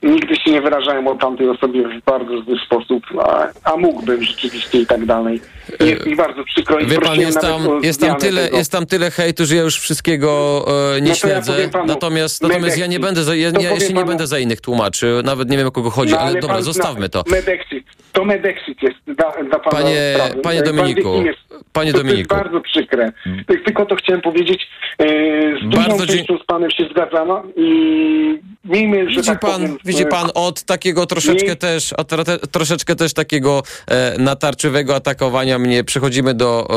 [0.03, 4.81] nigdy się nie wyrażałem o tamtej osobie w bardzo zły sposób, a, a mógłbym rzeczywiście
[4.81, 5.41] i tak dalej.
[5.81, 8.57] Jest mi bardzo przykro i Wie pan, jest tam, jest tam, tyle, tego.
[8.57, 10.65] jest tam tyle hejtu, że ja już wszystkiego
[10.97, 11.53] e, nie No ja śledzę.
[11.53, 14.39] powiem panu, natomiast natomiast ja nie będę za, ja, ja, ja się nie będę za
[14.39, 15.23] innych tłumaczył.
[15.23, 17.31] Nawet nie wiem o kogo chodzi, No, ale, dobra, pan zostawmy zna to.
[17.31, 17.85] Medexit.
[18.13, 20.41] To Medexit jest dla, dla pana Panie- sprawy.
[20.43, 21.39] panie Pan Dominiku, kim jest.
[21.73, 22.29] panie to, Dominiku.
[22.29, 23.13] To jest bardzo przykre.
[23.47, 24.69] Ty- Tylko to chciałem powiedzieć.
[24.99, 25.07] Yy,
[25.63, 29.53] z Bardzo dużą dzie- częścią z panem się zgadzam i miejmy, że Widzi tak pan,
[29.53, 29.77] powiem...
[29.91, 35.59] widzi pan od takiego troszeczkę Nie- też, od tro, troszeczkę też takiego e, natarczywego atakowania
[35.59, 36.69] mnie przechodzimy do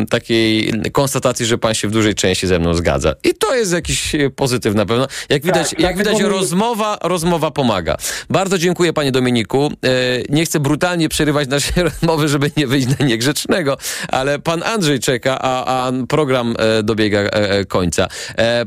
[0.00, 3.14] e, takiej konstatacji, że pan się w dużej części ze mną zgadza.
[3.24, 5.06] I to jest jakiś e, pozytyw na pewno.
[5.28, 7.96] Jak widać, jak dlatego widać rozmowa, rozmowa pomaga.
[8.30, 9.66] Bardzo dziękuję panie Dominiku.
[9.66, 9.88] E,
[10.28, 13.76] nie chcę brutalnie przerywać naszej rozmowy, żeby nie wyjść na niegrzecznego,
[14.08, 18.08] ale pan Andrzej czeka, a, a program e, dobiega e, końca.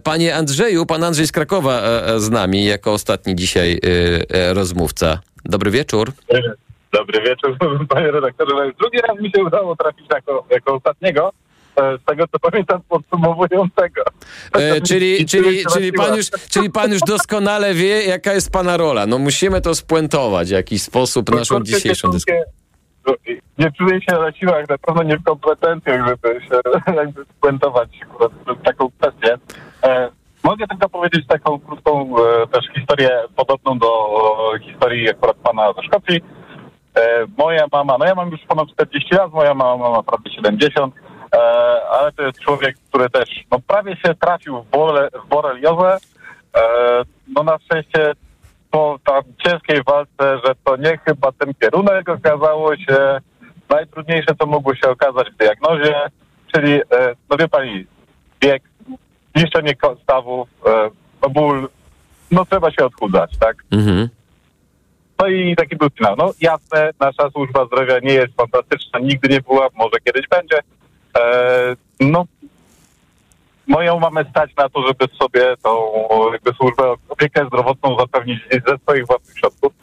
[0.04, 1.82] Panie Andrzeju, pan Andrzej z Krakowa
[2.18, 3.80] z nami jako ostatni dzisiaj
[4.54, 5.20] rozmówca.
[5.46, 6.12] Dobry wieczór.
[6.94, 7.58] Dobry wieczór,
[7.90, 8.56] panie redaktorze.
[8.56, 11.32] No już Drugi raz mi się udało trafić jako, jako ostatniego.
[11.76, 14.02] e, Z tego co pamiętam podsumowującego.
[14.54, 19.06] E, czyli, czyli, czyli, pan już, czyli pan już doskonale wie, jaka jest pana rola.
[19.06, 22.44] No musimy to spuentować w jakiś sposób naszą Kurczę, dzisiejszą dyskusję.
[23.58, 26.62] Nie czuję się na siłach, na pewno nie w kompetencjach, żeby się
[27.02, 27.90] jakby spuentować
[28.64, 29.38] taką kwestię.
[29.84, 30.10] E,
[30.48, 33.90] mogę tylko powiedzieć taką krótką e, też historię podobną do
[34.62, 36.22] historii akurat pana ze Szkocji.
[36.96, 40.96] E, moja mama, no ja mam już ponad 40 lat, moja mama ma prawie 70,
[40.96, 41.40] e,
[41.90, 45.98] ale to jest człowiek, który też no, prawie się trafił w, bole, w boreliozę.
[47.36, 48.14] No na szczęście
[48.72, 53.20] po tam ciężkiej walce, że to nie chyba ten kierunek okazało się
[53.70, 55.96] najtrudniejsze, co mogło się okazać w diagnozie,
[56.54, 56.82] czyli,
[57.30, 57.88] no wie pani,
[58.40, 58.64] bieg,
[59.36, 60.50] niszczenie stawów,
[61.26, 61.70] e, ból,
[62.32, 63.56] no trzeba się odchudzać, tak?
[63.72, 64.10] Mhm.
[65.20, 66.16] No i taki był finał.
[66.18, 70.60] No jasne, nasza służba zdrowia nie jest fantastyczna, nigdy nie była, może kiedyś będzie.
[71.18, 72.26] E, no,
[73.68, 75.92] moją mamę stać na to, żeby sobie tą
[76.32, 79.74] jakby służbę, opiekę zdrowotną zapewnić ze swoich własnych środków.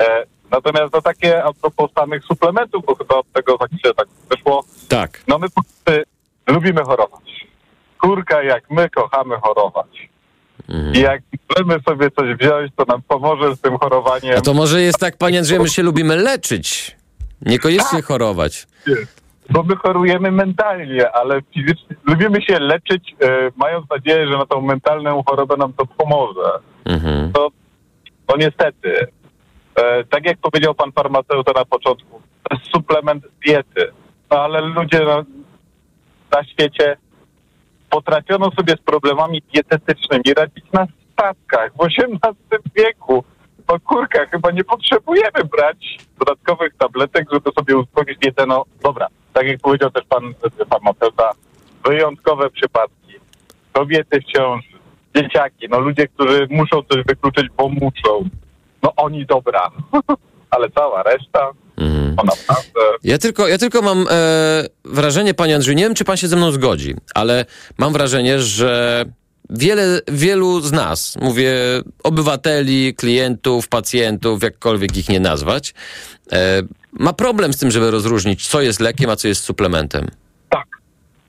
[0.00, 4.08] E, natomiast no takie a propos samych suplementów, bo chyba od tego tak się tak
[4.30, 5.22] wyszło, Tak.
[5.28, 5.46] no my
[6.46, 7.29] lubimy chorować.
[8.00, 10.08] Kurka, jak my kochamy chorować.
[10.68, 10.94] Mhm.
[10.94, 14.38] I jak możemy sobie coś wziąć, to nam pomoże z tym chorowaniem.
[14.38, 16.96] A to może jest tak, panie Andrzeju, my się lubimy leczyć,
[17.42, 18.66] niekoniecznie chorować.
[19.50, 24.60] Bo my chorujemy mentalnie, ale fizycznie lubimy się leczyć, e, mając nadzieję, że na tą
[24.60, 26.50] mentalną chorobę nam to pomoże.
[26.84, 27.32] Mhm.
[27.32, 27.48] To,
[28.28, 29.06] no niestety,
[29.74, 33.92] e, tak jak powiedział pan farmaceuta na początku, to jest suplement diety.
[34.30, 35.24] No ale ludzie na,
[36.32, 36.96] na świecie
[37.90, 43.24] potrafiono sobie z problemami dietetycznymi radzić na statkach w XVIII wieku.
[43.68, 48.46] No kurka, chyba nie potrzebujemy brać dodatkowych tabletek, żeby sobie uspokoić dietę.
[48.46, 50.34] No dobra, tak jak powiedział też pan
[50.70, 51.30] farmaceuta,
[51.84, 53.14] wyjątkowe przypadki.
[53.72, 54.68] Kobiety w ciąży,
[55.16, 58.28] dzieciaki, no ludzie, którzy muszą coś wykluczyć, bo muszą.
[58.82, 59.70] No oni dobra,
[60.50, 62.16] ale cała reszta, Mhm.
[62.16, 62.80] to naprawdę...
[63.04, 66.36] Ja tylko, ja tylko mam e, wrażenie, panie Andrzeju, nie wiem, czy pan się ze
[66.36, 67.44] mną zgodzi, ale
[67.78, 69.04] mam wrażenie, że
[69.50, 71.52] wiele, wielu z nas, mówię
[72.04, 75.74] obywateli, klientów, pacjentów, jakkolwiek ich nie nazwać,
[76.32, 80.06] e, ma problem z tym, żeby rozróżnić, co jest lekiem, a co jest suplementem.
[80.48, 80.66] Tak,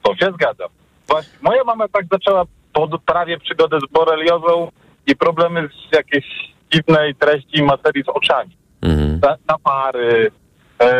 [0.03, 0.69] to się zgadzam.
[1.07, 4.71] Właśnie moja mama tak zaczęła po prawie przygodę z boreliozą
[5.07, 6.25] i problemy z jakiejś
[6.73, 8.60] dziwnej treści materii z oczami.
[8.81, 9.19] Mhm.
[9.19, 10.31] Na, napary,
[10.81, 10.91] e,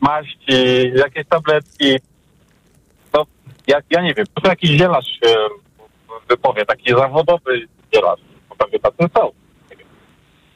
[0.00, 1.96] maści, jakieś tabletki.
[3.12, 3.26] No,
[3.66, 5.34] ja, ja nie wiem, to jakiś zielarz się
[6.28, 9.30] wypowie, taki zawodowy zielarz, bo pewnie tacy są.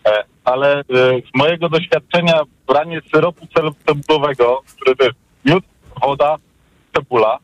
[0.06, 0.82] E, ale e,
[1.20, 3.46] z mojego doświadczenia branie syropu
[3.86, 5.64] cebulowego, który jest miód,
[6.02, 6.36] woda,
[6.94, 7.38] cebula,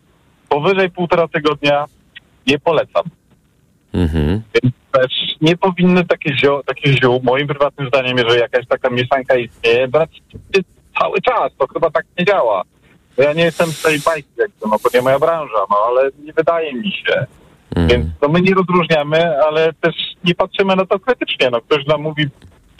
[0.48, 1.84] powyżej półtora tygodnia
[2.46, 3.02] nie polecam.
[3.92, 4.42] Mhm.
[4.54, 9.36] Więc też nie powinny takie, zio, takie ziół, moim prywatnym zdaniem, jeżeli jakaś taka mieszanka
[9.36, 10.22] istnieje, brać
[11.00, 11.52] cały czas.
[11.58, 12.62] To chyba tak nie działa.
[13.16, 16.32] Ja nie jestem z tej bajki, jakby, no to nie moja branża, no ale nie
[16.32, 17.26] wydaje mi się.
[17.76, 21.50] Więc no, my nie rozróżniamy, ale też nie patrzymy na to krytycznie.
[21.50, 22.26] No, ktoś nam mówi,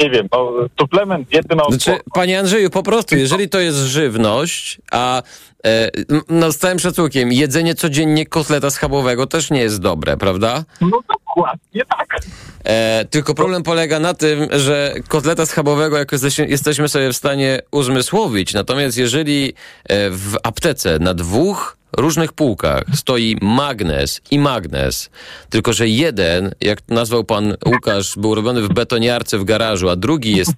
[0.01, 4.81] nie wiem, no, suplement diety na Znaczy, panie Andrzeju, po prostu, jeżeli to jest żywność,
[4.93, 5.23] a
[5.67, 5.91] e,
[6.29, 10.65] no z całym szacunkiem, jedzenie codziennie kotleta schabowego też nie jest dobre, prawda?
[10.81, 10.99] No
[11.41, 12.21] dokładnie tak.
[12.65, 18.55] E, tylko problem polega na tym, że kotleta schabowego jesteśmy, jesteśmy sobie w stanie uzmysłowić,
[18.55, 19.53] natomiast jeżeli
[19.85, 25.11] e, w aptece na dwóch różnych półkach stoi magnes i magnes,
[25.51, 30.37] tylko że jeden, jak nazwał pan Łukasz, był robiony w betoniarce w garażu, a drugi
[30.37, 30.53] jest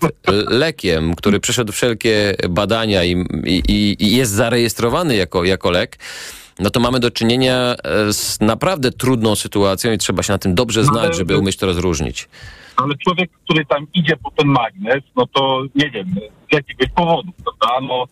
[0.48, 5.98] lekiem, który przeszedł wszelkie badania i, i, i jest zarejestrowany jako, jako lek,
[6.62, 10.54] no to mamy do czynienia e, z naprawdę trudną sytuacją i trzeba się na tym
[10.54, 12.28] dobrze znać, żeby umieć to rozróżnić.
[12.76, 16.06] Ale człowiek, który tam idzie po ten magnes, no to nie wiem,
[16.50, 17.86] z jakiegoś powodu, prawda?
[17.88, 18.04] No,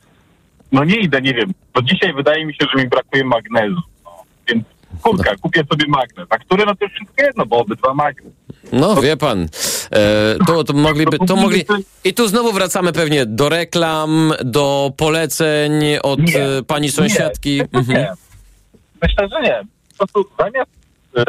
[0.73, 1.53] no nie idę, nie wiem.
[1.75, 3.81] Bo dzisiaj wydaje mi się, że mi brakuje magnezu.
[4.05, 4.11] No,
[4.49, 4.65] więc
[5.03, 6.27] kurka, kupię sobie magnes.
[6.31, 8.33] A który no to już wszystko jedno, bo obydwa magnes.
[8.73, 9.49] No, wie pan,
[9.93, 11.65] e, to, to mogliby, to mogli...
[12.05, 15.73] I tu znowu wracamy pewnie do reklam, do poleceń
[16.03, 17.57] od Nie, e, pani sąsiadki.
[17.57, 17.99] Nie, Mhm.
[17.99, 18.13] nie.
[19.03, 19.63] Myślę, że nie.
[19.99, 20.71] Po prostu zamiast
[21.17, 21.25] e,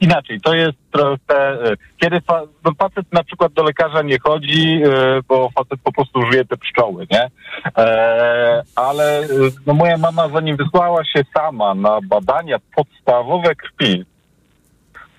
[0.00, 4.82] inaczej, to jest trochę, e, kiedy fa, no facet na przykład do lekarza nie chodzi,
[4.84, 7.30] e, bo facet po prostu żyje te pszczoły, nie?
[7.78, 9.28] E, ale
[9.66, 14.04] no moja mama zanim wysłała się sama na badania podstawowe krwi,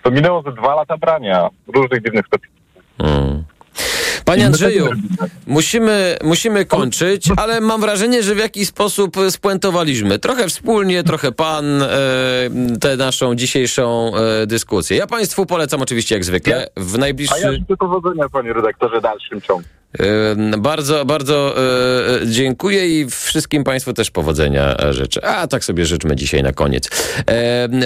[0.04, 2.60] to minęło ze dwa lata brania różnych dziwnych specyfików.
[3.00, 3.44] Mm.
[4.30, 4.90] Panie Andrzeju,
[5.48, 10.20] musimy, musimy kończyć, ale mam wrażenie, że w jakiś sposób spuentowaliśmy.
[10.20, 11.88] Trochę wspólnie, trochę pan, e,
[12.82, 14.98] tę naszą dzisiejszą e, dyskusję.
[14.98, 17.54] Ja państwu polecam oczywiście jak zwykle w A ja najbliższy...
[17.54, 19.79] życzę powodzenia, panie redaktorze, dalszym ciągu.
[20.58, 25.26] Bardzo, bardzo e, dziękuję i wszystkim Państwu też powodzenia e, życzę.
[25.26, 26.90] A tak sobie życzmy dzisiaj na koniec.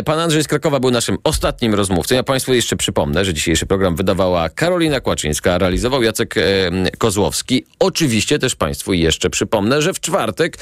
[0.06, 2.16] Pan Andrzej z Krakowa był naszym ostatnim rozmówcą.
[2.16, 6.36] Ja Państwu jeszcze przypomnę, że dzisiejszy program wydawała Karolina Kłaczyńska, realizował Jacek
[6.98, 7.66] Kozłowski.
[7.80, 10.58] Oczywiście też Państwu jeszcze przypomnę, że w czwartek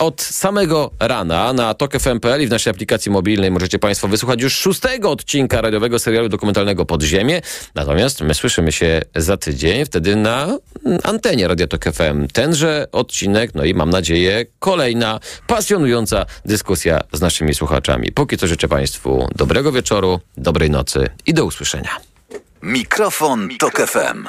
[0.00, 5.10] od samego rana na TokFM.pl i w naszej aplikacji mobilnej możecie Państwo wysłuchać już szóstego
[5.10, 7.40] odcinka radiowego serialu dokumentalnego Podziemie.
[7.74, 10.58] Natomiast my słyszymy się za tydzień, wtedy na
[11.02, 12.26] antenie Radio Tok FM.
[12.32, 18.12] Tenże odcinek, no i mam nadzieję kolejna pasjonująca dyskusja z naszymi słuchaczami.
[18.12, 21.96] Póki co życzę Państwu dobrego wieczoru, dobrej nocy i do usłyszenia.
[22.62, 24.26] Mikrofon, Tok FM.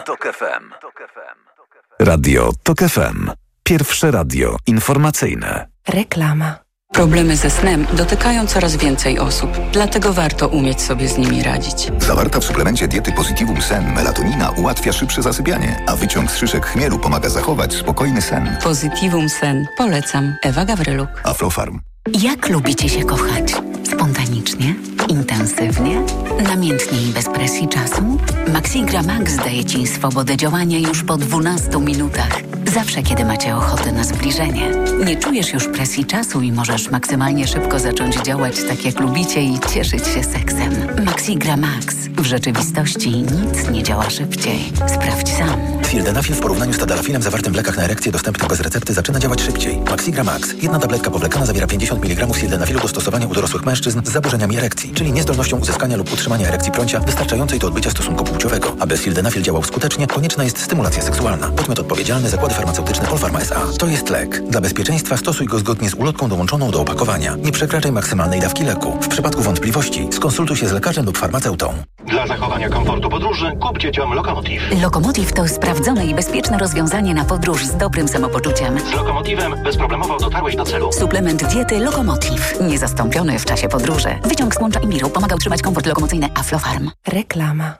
[2.00, 3.32] Radio Tok FM.
[3.64, 5.68] Pierwsze radio informacyjne.
[5.88, 6.65] Reklama.
[6.96, 11.92] Problemy ze snem dotykają coraz więcej osób, dlatego warto umieć sobie z nimi radzić.
[12.00, 17.00] Zawarta w suplemencie diety Positivum Sen melatonina ułatwia szybsze zasypianie, a wyciąg z szyszek chmielu
[17.00, 18.58] pomaga zachować spokojny sen.
[18.64, 19.68] Positivum Sen.
[19.78, 20.36] Polecam.
[20.44, 21.10] Ewa Gawryluk.
[21.24, 21.80] Aflofarm.
[22.22, 23.54] Jak lubicie się kochać?
[23.96, 24.76] Spontanicznie?
[25.08, 26.02] Intensywnie?
[26.48, 28.18] Namiętnie i bez presji czasu?
[28.54, 32.42] Maxigra Max daje Ci swobodę działania już po 12 minutach.
[32.76, 34.72] Zawsze, kiedy macie ochotę na zbliżenie.
[35.06, 39.60] Nie czujesz już presji czasu i możesz maksymalnie szybko zacząć działać tak, jak lubicie i
[39.74, 40.74] cieszyć się seksem.
[41.06, 41.96] Maxigra Max.
[42.18, 44.74] W rzeczywistości nic nie działa szybciej.
[44.88, 45.76] Sprawdź sam.
[45.90, 49.42] Sildenafil w porównaniu z tadalafilem zawartym w lekach na erekcję dostępnych bez recepty zaczyna działać
[49.42, 49.80] szybciej.
[49.90, 50.54] Maxigra Max.
[50.62, 54.92] Jedna tabletka powlekana zawiera 50 mg sildenafilu do stosowania u dorosłych mężczyzn z zaburzeniami erekcji,
[54.94, 58.76] czyli niezdolnością uzyskania lub utrzymania erekcji prącia wystarczającej do odbycia stosunku płciowego.
[58.80, 61.48] Aby sildenafil działał skutecznie, konieczna jest stymulacja seksualna.
[61.48, 63.78] Podmiot odpowiedzialny zakłady farmaceutyczne Polpharma S.A.
[63.80, 64.42] To jest lek.
[64.50, 67.36] Dla bezpieczeństwa stosuj go zgodnie z ulotką dołączoną do opakowania.
[67.36, 68.98] Nie przekraczaj maksymalnej dawki leku.
[69.02, 71.74] W przypadku wątpliwości skonsultuj się z lekarzem lub farmaceutą.
[72.06, 74.82] Dla zachowania komfortu podróży kup dzieciom Lokomotiv.
[74.82, 78.80] Lokomotiv to sprawdzone i bezpieczne rozwiązanie na podróż z dobrym samopoczuciem.
[78.80, 80.94] Z Lokomotivem bezproblemowo dotarłeś do celu.
[80.94, 82.56] Suplement diety Lokomotiv.
[82.62, 84.10] Niezastąpiony w czasie podróży.
[84.24, 86.92] Wyciąg z mącza i miru pomaga utrzymać komfort lokomocyjny Aflofarm.
[87.08, 87.74] Reklama.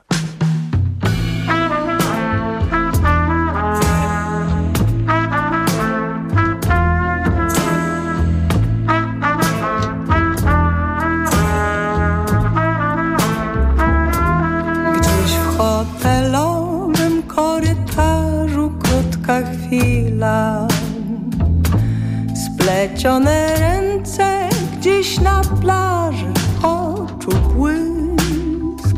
[23.06, 24.48] Splecione ręce
[24.78, 26.32] gdzieś na plaży
[26.62, 28.96] oczu błysk.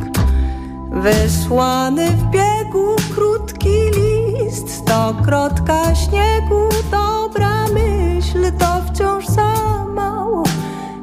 [0.90, 6.68] Wysłany w biegu krótki list Stokrotka śniegu.
[6.90, 10.42] Dobra myśl to wciąż za mało.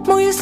[0.07, 0.33] Me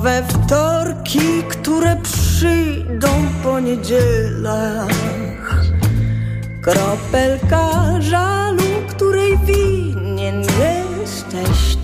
[0.00, 3.08] nowe wtorki, które przyjdą
[3.42, 4.88] po niedzielach.
[6.62, 7.70] Kropelka
[8.00, 11.76] żalu, której winien jesteś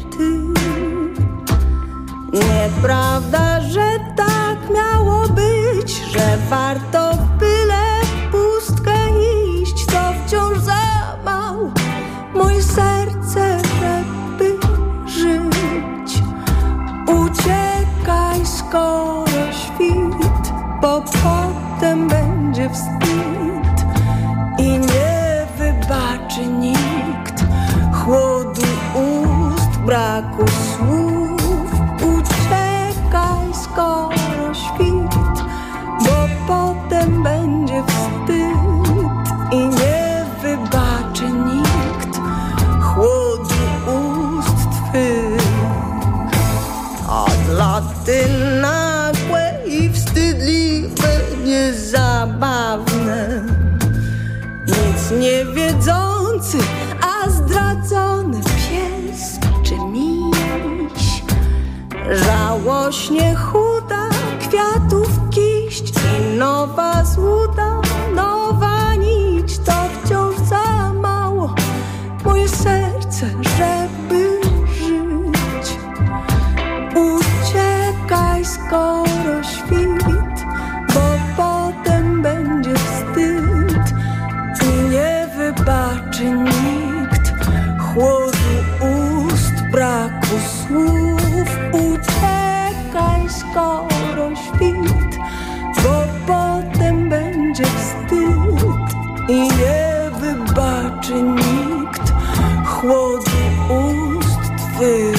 [104.79, 105.16] vu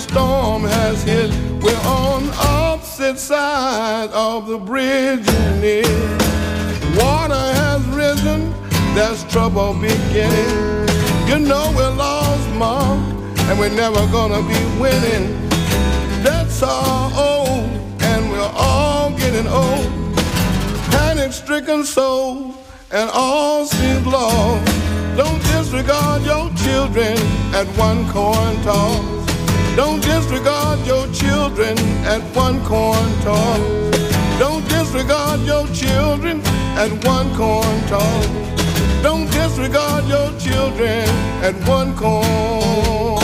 [0.00, 1.30] storm has hit.
[1.62, 5.86] We're on opposite sides of the bridge you need.
[6.96, 8.52] Water has risen,
[8.94, 10.88] there's trouble beginning.
[11.28, 12.94] You know we're lost, Ma,
[13.48, 15.48] and we're never gonna be winning.
[16.24, 17.68] That's our old,
[18.00, 19.86] and we're all getting old.
[20.90, 22.56] Panic stricken souls,
[22.90, 24.66] and all seems lost.
[25.16, 27.16] Don't disregard your children
[27.54, 29.19] at one coin toss.
[29.76, 33.60] Don't disregard your children at one coin toss.
[34.38, 36.40] Don't disregard your children
[36.76, 38.26] at one coin toss.
[39.02, 41.08] Don't disregard your children
[41.42, 43.19] at one coin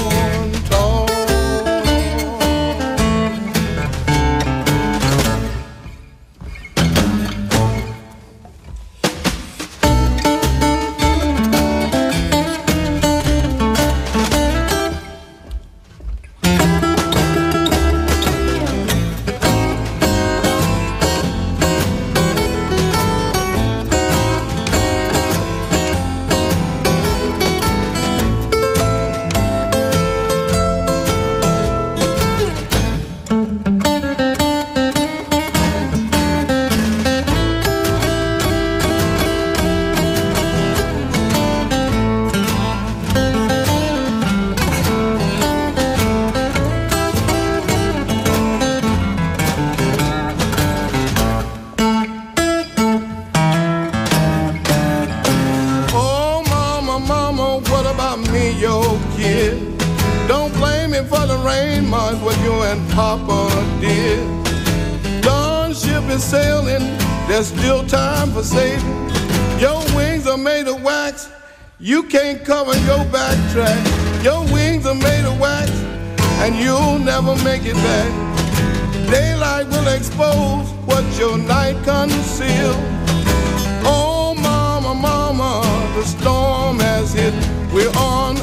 [59.17, 59.79] kid?
[60.29, 63.49] Don't blame me for the rain, Ma, it's what you and Papa
[63.81, 64.21] did.
[65.23, 66.85] Dawn ship is sailing,
[67.29, 68.97] there's still time for saving.
[69.59, 71.31] Your wings are made of wax,
[71.79, 74.25] you can't cover your backtrack.
[74.25, 75.71] Your wings are made of wax,
[76.43, 78.11] and you'll never make it back.
[79.11, 82.77] Daylight will expose what your night concealed.
[83.85, 85.63] Oh, mama, mama,
[85.95, 87.35] the storm has hit.
[87.73, 88.37] We're on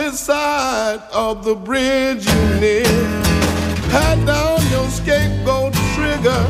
[0.00, 2.86] opposite side of the bridge you need.
[3.90, 6.44] Pat down your scapegoat trigger.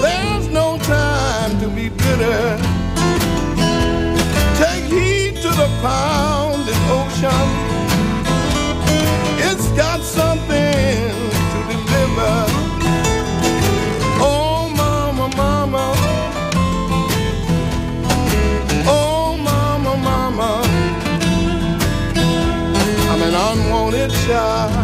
[0.00, 2.58] There's no time to be bitter.
[4.58, 7.48] Take heed to the pounding ocean.
[9.38, 10.31] It's got something
[24.32, 24.81] Georgia.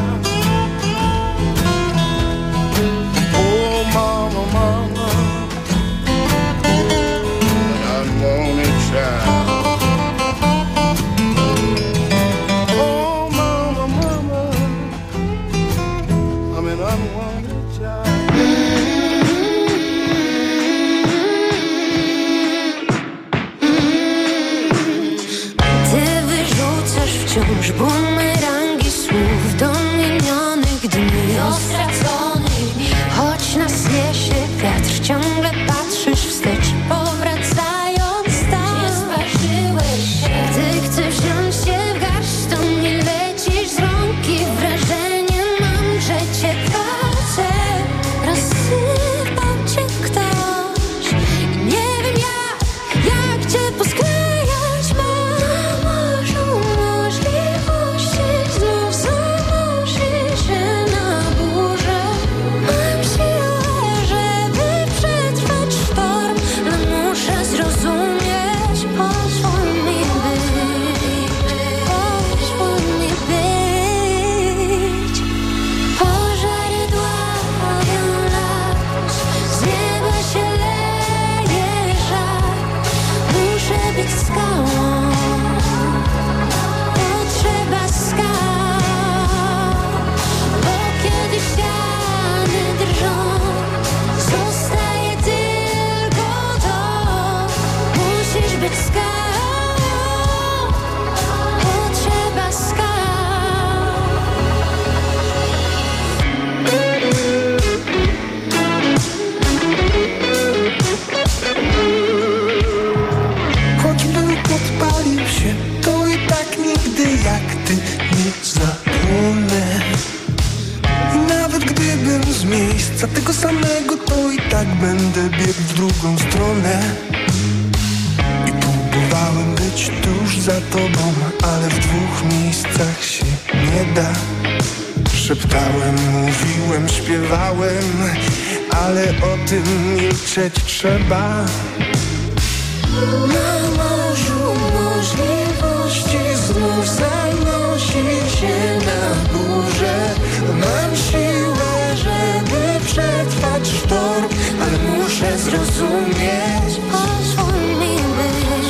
[146.89, 148.05] zanosi
[148.39, 148.57] się
[148.89, 150.15] na górze.
[150.49, 154.29] Mam siłę, żeby przetrwać sztorm,
[154.63, 156.81] ale muszę zrozumieć.
[156.93, 158.69] Pozwól mi być,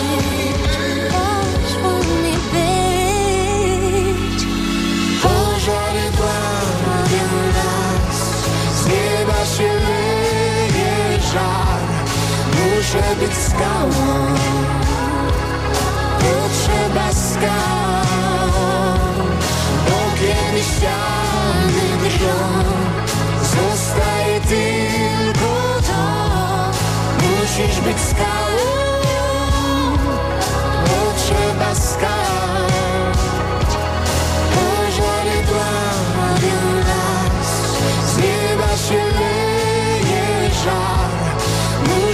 [1.12, 4.40] pozwól mi być.
[5.22, 8.18] Pożary plamią nas,
[8.74, 10.18] z nieba się leje.
[12.58, 14.26] Muszę być skałą,
[16.18, 17.77] potrzeba skał.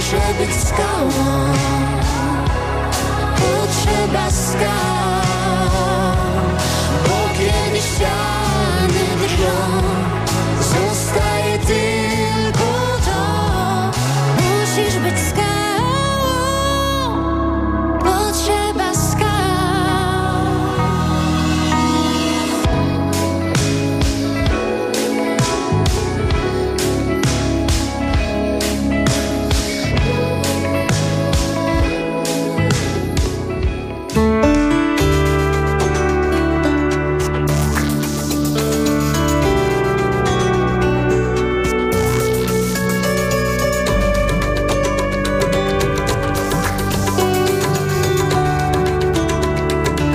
[0.05, 1.05] Лучше без скал,
[3.39, 5.04] лучше без скал.